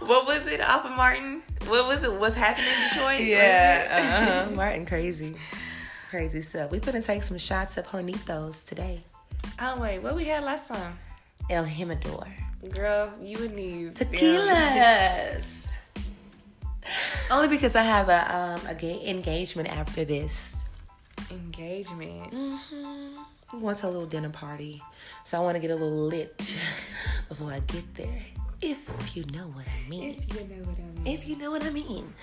what 0.00 0.26
was 0.26 0.46
it, 0.46 0.60
Alpha 0.60 0.90
Martin? 0.90 1.42
What 1.68 1.86
was 1.86 2.02
it? 2.04 2.12
What's 2.12 2.34
happening 2.34 2.66
in 2.68 2.88
Detroit? 2.88 3.20
Yeah, 3.20 4.46
uh-huh. 4.46 4.50
Martin 4.54 4.86
crazy. 4.86 5.34
Crazy 6.10 6.40
stuff. 6.42 6.70
We 6.70 6.80
finna 6.80 7.04
take 7.04 7.22
some 7.22 7.36
shots 7.38 7.76
of 7.76 7.86
Hornitos 7.86 8.64
today. 8.64 9.02
oh 9.60 9.78
wait, 9.78 9.98
what 10.00 10.16
we 10.16 10.24
had 10.24 10.44
last 10.44 10.68
time? 10.68 10.98
El 11.50 11.66
Jimador. 11.66 12.26
Girl, 12.70 13.12
you 13.22 13.38
would 13.38 13.52
need 13.52 13.94
Tequilas. 13.94 15.68
Only 17.30 17.48
because 17.48 17.76
I 17.76 17.82
have 17.82 18.08
a 18.08 18.34
um 18.34 18.60
a 18.66 18.74
gay 18.74 19.02
engagement 19.06 19.68
after 19.68 20.04
this. 20.06 20.56
engagement. 21.30 22.32
Mm-hmm. 22.32 23.12
We 23.54 23.58
went 23.62 23.78
to 23.78 23.86
a 23.86 23.90
little 23.90 24.06
dinner 24.06 24.30
party, 24.30 24.82
so 25.24 25.38
I 25.38 25.40
want 25.42 25.56
to 25.56 25.60
get 25.60 25.70
a 25.70 25.74
little 25.74 26.06
lit 26.08 26.36
before 27.28 27.52
I 27.52 27.60
get 27.60 27.94
there. 27.94 28.22
If 28.60 29.16
you 29.16 29.24
know 29.26 29.46
what 29.54 29.66
I 29.66 29.88
mean. 29.88 30.16
If 30.18 30.34
you 30.34 30.44
know 30.48 30.64
what 30.64 30.78
I 30.78 30.82
mean. 30.82 31.06
If 31.06 31.28
you 31.28 31.36
know 31.36 31.50
what 31.50 31.64
I 31.64 31.70
mean. 31.70 32.14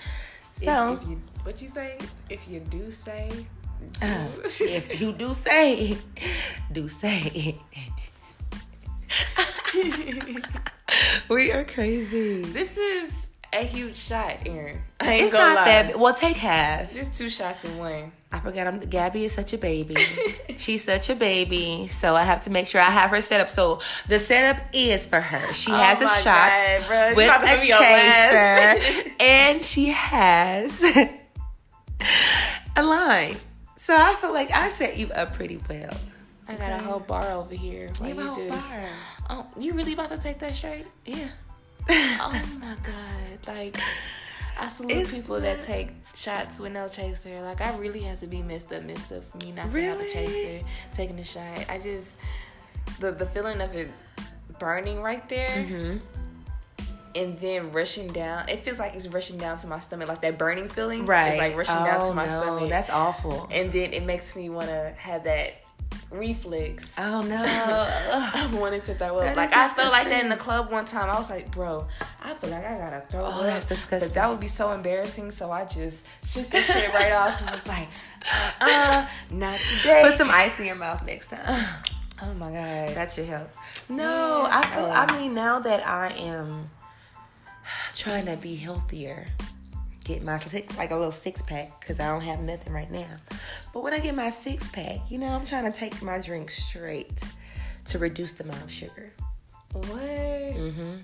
So, 0.50 0.98
if, 1.00 1.08
you, 1.08 1.20
what 1.42 1.62
you 1.62 1.68
say? 1.68 1.98
If 2.30 2.40
you 2.48 2.60
do 2.60 2.90
say, 2.90 3.46
uh, 4.02 4.28
if 4.44 5.00
you 5.00 5.12
do 5.12 5.34
say, 5.34 5.98
do 6.72 6.88
say. 6.88 7.56
we 11.28 11.52
are 11.52 11.64
crazy. 11.64 12.42
this 12.42 12.76
is 12.78 13.25
a 13.52 13.62
huge 13.64 13.96
shot, 13.96 14.38
Aaron. 14.46 14.80
I 15.00 15.12
ain't 15.14 15.22
It's 15.22 15.32
gonna 15.32 15.54
not 15.54 15.66
lie. 15.66 15.82
that. 15.82 15.98
Well, 15.98 16.14
take 16.14 16.36
half. 16.36 16.92
Just 16.92 17.16
two 17.18 17.28
shots 17.30 17.64
in 17.64 17.78
one. 17.78 18.12
I 18.32 18.40
forgot. 18.40 18.66
I'm 18.66 18.80
Gabby 18.80 19.24
is 19.24 19.32
such 19.32 19.52
a 19.52 19.58
baby. 19.58 19.96
She's 20.56 20.82
such 20.84 21.08
a 21.10 21.14
baby, 21.14 21.86
so 21.86 22.14
I 22.16 22.24
have 22.24 22.42
to 22.42 22.50
make 22.50 22.66
sure 22.66 22.80
I 22.80 22.84
have 22.90 23.10
her 23.10 23.20
set 23.20 23.40
up. 23.40 23.48
So 23.50 23.80
the 24.08 24.18
setup 24.18 24.62
is 24.72 25.06
for 25.06 25.20
her. 25.20 25.52
She 25.52 25.70
Oh 25.72 25.76
has 25.76 26.00
a 26.02 26.08
shot 26.08 26.52
God, 26.88 27.16
with 27.16 27.30
a 27.30 27.38
put 27.38 27.60
me 27.62 27.72
on 27.72 27.78
blast. 27.78 28.82
chaser, 28.86 29.10
and 29.20 29.62
she 29.62 29.86
has 29.90 30.82
a 32.76 32.82
line. 32.82 33.36
So 33.76 33.94
I 33.96 34.14
feel 34.20 34.32
like 34.32 34.50
I 34.50 34.68
set 34.68 34.96
you 34.98 35.08
up 35.08 35.34
pretty 35.34 35.60
well. 35.68 35.94
I 36.48 36.54
got 36.56 36.72
a 36.72 36.78
whole 36.78 37.00
bar 37.00 37.30
over 37.32 37.54
here. 37.54 37.90
Why 37.98 38.08
You 38.08 38.14
you 38.14 38.20
whole 38.22 38.48
just- 38.48 38.68
bar. 38.70 38.88
Oh, 39.28 39.46
you 39.58 39.72
really 39.72 39.92
about 39.94 40.10
to 40.10 40.18
take 40.18 40.38
that 40.40 40.54
straight? 40.54 40.86
Yeah. 41.04 41.28
Oh 41.88 42.42
my 42.60 42.74
god! 42.82 43.46
Like, 43.46 43.76
I 44.58 44.68
salute 44.68 44.92
It's 44.92 45.16
people 45.16 45.40
that 45.40 45.62
take 45.64 45.90
shots 46.14 46.58
with 46.58 46.72
no 46.72 46.88
chaser. 46.88 47.40
Like, 47.42 47.60
I 47.60 47.76
really 47.76 48.00
have 48.02 48.20
to 48.20 48.26
be 48.26 48.42
messed 48.42 48.72
up, 48.72 48.82
messed 48.84 49.12
up 49.12 49.22
for 49.30 49.38
me 49.44 49.52
not 49.52 49.70
to 49.72 49.80
have 49.82 50.00
a 50.00 50.04
chaser, 50.12 50.64
taking 50.94 51.18
a 51.18 51.24
shot. 51.24 51.64
I 51.68 51.78
just 51.78 52.16
the 53.00 53.12
the 53.12 53.26
feeling 53.26 53.60
of 53.60 53.74
it 53.76 53.90
burning 54.58 55.00
right 55.02 55.28
there, 55.28 55.48
Mm-hmm. 55.48 55.98
and 57.14 57.38
then 57.40 57.70
rushing 57.72 58.08
down. 58.12 58.48
It 58.48 58.60
feels 58.60 58.78
like 58.78 58.94
it's 58.94 59.06
rushing 59.08 59.38
down 59.38 59.58
to 59.58 59.66
my 59.66 59.78
stomach, 59.78 60.08
like 60.08 60.22
that 60.22 60.38
burning 60.38 60.68
feeling. 60.68 61.06
Right. 61.06 61.28
It's 61.28 61.38
like 61.38 61.56
rushing 61.56 61.76
oh, 61.78 61.84
down 61.84 62.08
to 62.08 62.14
my 62.14 62.24
no, 62.24 62.42
stomach, 62.42 62.70
That's 62.70 62.90
awful. 62.90 63.48
and 63.50 63.72
then 63.72 63.92
it 63.92 64.04
makes 64.04 64.34
me 64.34 64.48
want 64.50 64.68
to 64.68 64.94
have 64.96 65.24
that 65.24 65.54
reflex. 66.10 66.90
Oh 66.98 67.22
no. 67.22 67.42
I 67.44 68.50
wanted 68.54 68.84
to 68.84 68.94
throw 68.94 69.18
up. 69.18 69.36
Like 69.36 69.50
is 69.50 69.56
I 69.56 69.68
felt 69.68 69.92
like 69.92 70.08
that 70.08 70.22
in 70.22 70.28
the 70.30 70.36
club 70.36 70.70
one 70.70 70.84
time. 70.86 71.08
I 71.10 71.16
was 71.18 71.30
like, 71.30 71.50
bro, 71.50 71.86
I 72.22 72.34
feel 72.34 72.50
like 72.50 72.64
I 72.64 72.78
gotta 72.78 73.04
throw 73.08 73.22
Oh, 73.24 73.40
up. 73.40 73.42
that's 73.42 73.66
But 73.66 73.74
disgusting. 73.76 74.12
that 74.14 74.28
would 74.30 74.40
be 74.40 74.48
so 74.48 74.72
embarrassing. 74.72 75.30
So 75.30 75.50
I 75.52 75.64
just 75.64 76.04
shook 76.24 76.48
the 76.50 76.58
shit 76.58 76.92
right 76.94 77.12
off 77.12 77.40
and 77.40 77.50
was 77.50 77.66
like, 77.66 77.88
uh, 78.32 78.50
uh 78.60 79.06
not 79.30 79.54
today. 79.56 80.02
Put 80.04 80.14
some 80.18 80.30
ice 80.30 80.58
in 80.58 80.66
your 80.66 80.76
mouth 80.76 81.04
next 81.06 81.28
time. 81.28 81.40
oh 82.22 82.34
my 82.34 82.50
god. 82.52 82.94
That 82.94 83.10
should 83.10 83.26
help. 83.26 83.50
No, 83.88 84.42
Yeah. 84.44 84.58
I 84.60 84.74
feel, 84.74 84.84
I 84.92 85.18
mean 85.18 85.34
now 85.34 85.58
that 85.60 85.86
I 85.86 86.08
am 86.12 86.70
trying 87.94 88.26
to 88.26 88.36
be 88.36 88.56
healthier, 88.56 89.26
get 90.06 90.22
my 90.22 90.38
six- 90.38 90.76
like 90.78 90.92
a 90.92 90.96
little 90.96 91.12
six 91.12 91.42
pack 91.42 91.80
because 91.80 91.98
I 91.98 92.06
don't 92.06 92.22
have 92.22 92.40
nothing 92.40 92.72
right 92.72 92.90
now. 92.90 93.10
But 93.72 93.82
when 93.82 93.92
I 93.92 93.98
get 93.98 94.14
my 94.14 94.30
six 94.30 94.68
pack, 94.68 95.10
you 95.10 95.18
know, 95.18 95.26
I'm 95.26 95.44
trying 95.44 95.70
to 95.70 95.76
take 95.76 96.00
my 96.02 96.20
drink 96.20 96.50
straight 96.50 97.22
to 97.86 97.98
reduce 97.98 98.32
the 98.32 98.44
amount 98.44 98.62
of 98.62 98.70
sugar, 98.70 99.12
what? 99.72 99.86
Mm-hmm. 100.00 100.96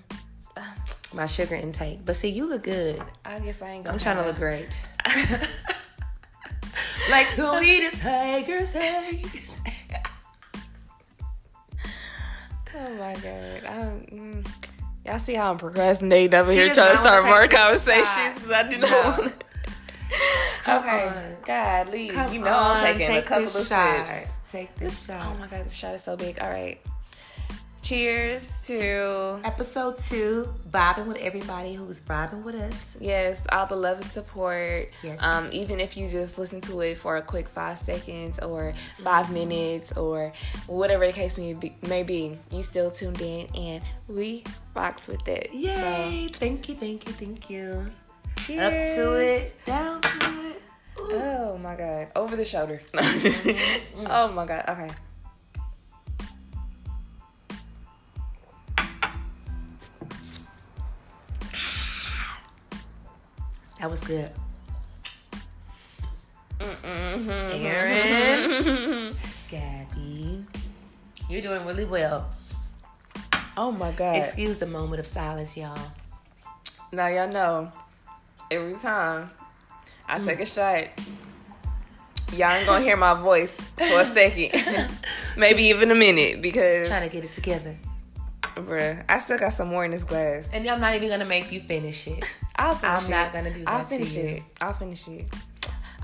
my 1.17 1.25
sugar 1.25 1.55
intake. 1.55 2.05
But 2.05 2.15
see, 2.15 2.29
you 2.29 2.47
look 2.47 2.63
good. 2.63 3.03
I 3.25 3.39
guess 3.39 3.61
I 3.61 3.71
ain't. 3.71 3.87
I'm 3.87 3.97
trying 3.99 4.17
to 4.17 4.23
look 4.23 4.37
great. 4.37 4.81
like 7.09 7.33
Tony 7.35 7.89
the 7.89 7.97
tiger's 7.97 8.69
said. 8.69 9.19
Oh 12.75 12.89
my 12.95 13.13
god. 13.13 13.63
I, 13.65 13.75
mm, 14.11 14.47
y'all 15.05 15.19
see 15.19 15.33
how 15.33 15.51
I'm 15.51 15.57
procrastinating 15.57 16.33
over 16.33 16.51
She 16.51 16.57
here 16.59 16.73
trying 16.73 16.91
to 16.91 16.97
start 16.97 17.25
more 17.25 17.47
conversations 17.47 18.35
because 18.35 18.51
I 18.51 18.69
do 18.69 18.77
not 18.77 18.89
No. 18.89 19.01
want 19.23 19.39
to. 19.39 19.45
Come 20.63 20.83
Okay. 20.83 21.07
on. 21.07 21.35
God, 21.45 21.89
leave. 21.91 22.13
Come 22.13 22.33
you 22.33 22.39
know 22.39 22.53
I'm 22.53 22.77
on, 22.77 22.83
taking 22.83 23.01
a 23.03 23.05
take 23.07 23.25
couple 23.25 23.43
of 23.45 23.53
this 23.53 23.67
shot. 23.67 24.07
sips. 24.07 24.37
Take 24.51 24.75
this 24.75 25.05
shot. 25.05 25.25
Oh 25.25 25.37
my 25.39 25.47
god, 25.47 25.65
this 25.65 25.73
shot 25.73 25.95
is 25.95 26.03
so 26.03 26.15
big. 26.15 26.39
All 26.39 26.49
right. 26.49 26.79
Cheers 27.83 28.49
to 28.67 29.41
Episode 29.43 29.97
two, 29.97 30.47
vibing 30.71 31.05
with 31.05 31.17
everybody 31.17 31.73
who's 31.73 31.99
vibing 31.99 32.41
with 32.43 32.55
us. 32.55 32.95
yes, 33.01 33.45
all 33.51 33.65
the 33.65 33.75
love 33.75 33.99
and 33.99 34.09
support. 34.09 34.89
Yes. 35.03 35.21
Um, 35.21 35.49
even 35.51 35.81
if 35.81 35.97
you 35.97 36.07
just 36.07 36.37
listen 36.39 36.61
to 36.61 36.79
it 36.79 36.97
for 36.97 37.17
a 37.17 37.21
quick 37.21 37.49
five 37.49 37.77
seconds 37.77 38.39
or 38.39 38.73
5 39.03 39.25
Mm-hmm. 39.25 39.33
minutes 39.33 39.91
or 39.97 40.31
whatever 40.67 41.05
the 41.05 41.11
case 41.11 41.37
may 41.37 41.53
be, 41.55 41.75
may 41.85 42.03
be, 42.03 42.37
you 42.51 42.61
still 42.63 42.89
tuned 42.89 43.19
in 43.19 43.47
and 43.53 43.83
we 44.07 44.45
rocks 44.73 45.09
with 45.09 45.27
it. 45.27 45.49
Yay! 45.51 46.29
Thank 46.31 46.69
you, 46.69 46.75
thank 46.75 47.05
you, 47.05 47.11
thank 47.13 47.49
you. 47.49 47.91
So, 48.37 48.57
Up 48.59 48.71
to 48.71 49.13
it, 49.19 49.53
down 49.65 50.01
to 50.01 50.09
it. 50.51 50.61
Ooh. 51.01 51.11
Oh 51.11 51.57
my 51.61 51.75
god, 51.75 52.07
over 52.15 52.37
the 52.37 52.45
shoulder. 52.45 52.79
Mm-hmm. 52.93 54.07
oh 54.09 54.31
my 54.31 54.45
god. 54.45 54.63
Okay. 54.69 54.87
That 63.83 63.91
was 63.91 63.99
good. 63.99 64.31
Mm-hmm. 66.57 67.29
Aaron, 67.29 69.13
Gabby, 69.51 70.45
you're 71.29 71.41
doing 71.41 71.65
really 71.65 71.83
well. 71.83 72.31
Oh 73.57 73.71
my 73.71 73.91
god. 73.91 74.15
Excuse 74.15 74.57
the 74.57 74.67
moment 74.67 75.01
of 75.01 75.05
silence, 75.05 75.57
y'all. 75.57 75.77
Now 76.93 77.07
y'all 77.07 77.27
know 77.27 77.71
every 78.49 78.75
time 78.75 79.27
I 80.07 80.17
take 80.19 80.39
a 80.39 80.45
shot. 80.45 80.85
Y'all 82.31 82.51
ain't 82.51 82.65
gonna 82.65 82.85
hear 82.85 82.95
my 82.95 83.15
voice 83.15 83.59
for 83.59 83.99
a 83.99 84.05
second, 84.05 84.89
maybe 85.35 85.63
even 85.63 85.91
a 85.91 85.95
minute, 85.95 86.41
because 86.41 86.87
Trying 86.87 87.09
to 87.09 87.13
get 87.13 87.25
it 87.25 87.33
together. 87.33 87.75
Bruh, 88.55 89.03
I 89.09 89.19
still 89.19 89.37
got 89.37 89.53
some 89.53 89.67
more 89.69 89.85
in 89.85 89.91
this 89.91 90.03
glass. 90.03 90.49
And 90.53 90.67
I'm 90.67 90.79
not 90.81 90.95
even 90.95 91.09
gonna 91.09 91.25
make 91.25 91.51
you 91.51 91.61
finish 91.61 92.07
it. 92.07 92.23
I'll 92.55 92.75
finish 92.75 92.99
I'm 93.05 93.07
it. 93.07 93.09
not 93.11 93.33
gonna 93.33 93.53
do 93.53 93.59
that. 93.63 93.69
I'll 93.69 93.77
that 93.79 93.89
to 93.89 93.95
finish 93.95 94.17
it. 94.17 94.43
I'll 94.61 94.73
finish 94.73 95.07
it. 95.07 95.25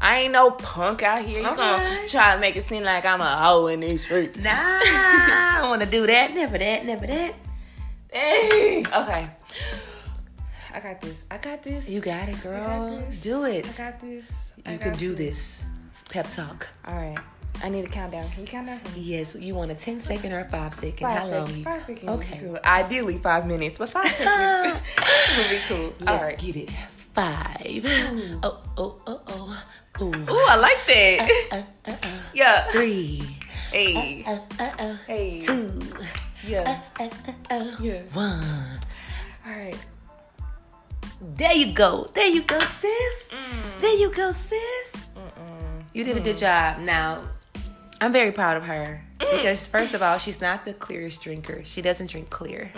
I 0.02 0.22
ain't 0.22 0.32
no 0.34 0.52
punk 0.52 1.04
out 1.04 1.22
here. 1.24 1.40
You 1.42 1.48
Okay. 1.48 1.56
gonna 1.58 2.08
try 2.08 2.34
to 2.36 2.40
make 2.40 2.56
it 2.56 2.64
seem 2.64 2.84
like 2.84 3.06
I'm 3.06 3.20
a 3.22 3.26
hoe 3.36 3.68
in 3.68 3.82
these 3.82 4.04
streets. 4.04 4.40
Nah, 4.40 4.50
I 4.54 5.58
don't 5.62 5.70
wanna 5.70 5.86
do 5.86 6.08
that. 6.08 6.34
Never 6.34 6.58
that, 6.58 6.86
never 6.86 7.06
that. 7.06 7.34
Hey. 8.12 8.80
Okay. 8.86 9.30
I 10.74 10.80
got 10.80 11.02
this. 11.02 11.26
I 11.30 11.38
got 11.38 11.64
this. 11.64 11.90
You 11.90 12.00
got 12.00 12.30
it, 12.30 12.42
girl. 12.42 12.98
this. 13.10 13.20
Do 13.22 13.44
it. 13.46 13.66
I 13.80 13.84
got 13.92 14.02
this. 14.02 14.54
I 14.66 14.72
You 14.74 14.78
got 14.78 14.84
can 14.90 14.98
do 14.98 15.16
this. 15.16 15.64
Pep 16.10 16.30
talk. 16.30 16.68
All 16.88 16.96
right. 16.96 17.18
I 17.64 17.70
need 17.70 17.86
a 17.86 17.88
countdown. 17.90 18.24
Can 18.32 18.42
you 18.42 18.48
count 18.48 18.68
down? 18.68 18.80
Yes, 18.96 19.36
you 19.36 19.54
want 19.56 19.72
a 19.72 19.76
10 19.76 20.00
second 20.00 20.32
or 20.32 20.40
a 20.40 20.46
5 20.50 20.74
second? 20.74 21.08
How 21.08 21.16
Five 21.16 21.30
long 21.30 21.48
seconds. 21.48 21.58
you? 21.58 21.64
Five 21.64 21.82
seconds. 21.86 22.10
Okay. 22.10 22.40
Cool. 22.40 22.60
Ideally 22.64 23.18
five 23.18 23.46
minutes, 23.48 23.78
but 23.78 23.90
five 23.90 24.06
seconds 24.12 24.82
would 25.38 25.50
be 25.50 25.60
cool. 25.68 26.08
All 26.08 26.14
Let's 26.16 26.24
right. 26.24 26.38
get 26.40 26.56
it. 26.56 26.70
Five. 27.14 28.40
Oh, 28.44 28.60
oh, 28.78 29.02
oh, 29.08 29.22
oh. 29.28 29.64
Ooh. 30.02 30.06
Ooh, 30.14 30.46
I 30.48 30.56
like 30.56 30.86
that. 30.88 31.30
Uh, 31.52 31.90
uh, 31.90 31.92
uh. 31.92 32.08
yeah. 32.34 32.72
Three. 32.72 33.24
Hey. 33.72 34.24
Uh, 34.26 34.38
uh, 34.60 34.72
uh. 34.80 34.96
Hey. 35.06 35.42
Two. 35.42 35.82
Yeah. 36.48 36.80
Uh, 37.00 37.04
uh, 37.04 37.34
uh. 37.52 37.66
Yeah. 37.82 38.02
One. 38.14 38.80
All 39.46 39.52
right. 39.52 39.76
There 41.36 41.54
you 41.54 41.74
go. 41.74 42.10
There 42.14 42.30
you 42.30 42.44
go, 42.44 42.60
sis. 42.60 43.34
There 43.82 43.98
you 44.00 44.10
go, 44.14 44.32
sis. 44.32 45.08
You 45.92 46.04
did 46.06 46.16
a 46.16 46.22
good 46.22 46.38
job. 46.38 46.80
Now, 46.80 47.24
I'm 48.02 48.14
very 48.14 48.32
proud 48.32 48.58
of 48.58 48.66
her 48.66 49.04
mm. 49.20 49.32
because 49.38 49.68
first 49.68 49.94
of 49.94 50.02
all, 50.02 50.18
she's 50.18 50.40
not 50.40 50.66
the 50.66 50.74
clearest 50.74 51.22
drinker. 51.22 51.64
She 51.66 51.82
doesn't 51.82 52.10
drink 52.10 52.30
clear. 52.30 52.72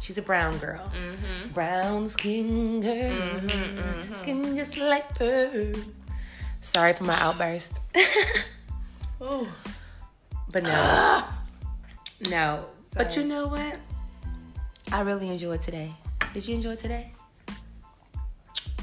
She's 0.00 0.18
a 0.18 0.22
brown 0.22 0.58
girl. 0.58 0.92
Brown 1.54 2.08
skin 2.08 2.80
girl, 2.80 3.40
skin 4.16 4.54
just 4.54 4.76
like 4.76 5.14
pearl. 5.14 5.72
Sorry 6.60 6.92
for 6.92 7.04
my 7.04 7.18
outburst, 7.20 7.80
but 9.18 10.62
no, 10.62 11.24
no. 12.28 12.66
But 12.94 13.16
you 13.16 13.24
know 13.24 13.48
what? 13.48 13.78
I 14.92 15.00
really 15.00 15.30
enjoyed 15.30 15.62
today. 15.62 15.92
Did 16.32 16.46
you 16.46 16.54
enjoy 16.54 16.76
today? 16.76 17.12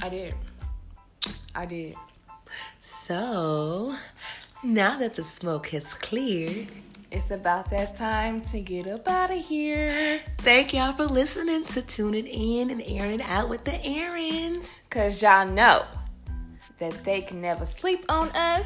I 0.02 0.10
did. 0.10 0.34
I 1.54 1.66
did. 1.66 1.96
So, 2.80 3.96
now 4.64 4.98
that 4.98 5.16
the 5.16 5.24
smoke 5.24 5.68
has 5.70 5.94
cleared, 5.94 6.68
It's 7.12 7.32
about 7.32 7.70
that 7.72 7.96
time 7.96 8.42
to 8.52 8.60
get 8.62 8.88
up 8.88 9.08
out 9.08 9.34
of 9.34 9.44
here. 9.44 10.20
thank 10.40 10.74
y'all 10.74 10.94
for 10.94 11.06
listening 11.06 11.66
to 11.66 11.82
Tuning 11.82 12.28
In 12.28 12.70
and 12.70 12.82
Airing 12.86 13.20
It 13.20 13.30
Out 13.30 13.50
with 13.50 13.64
the 13.66 13.84
Aarons. 13.86 14.82
Cause 14.90 15.22
y'all 15.22 15.46
know 15.48 15.84
that 16.80 17.04
they 17.04 17.22
can 17.22 17.42
never 17.42 17.66
sleep 17.66 18.06
on 18.10 18.30
us. 18.30 18.66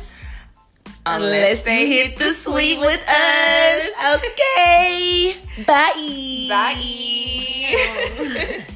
Unless 1.08 1.62
they 1.64 1.86
hit 1.88 2.18
the 2.18 2.30
sweet 2.32 2.80
with 2.80 3.04
us. 3.08 4.16
Okay. 4.16 5.36
Bye. 5.68 6.48
Bye. 6.50 8.66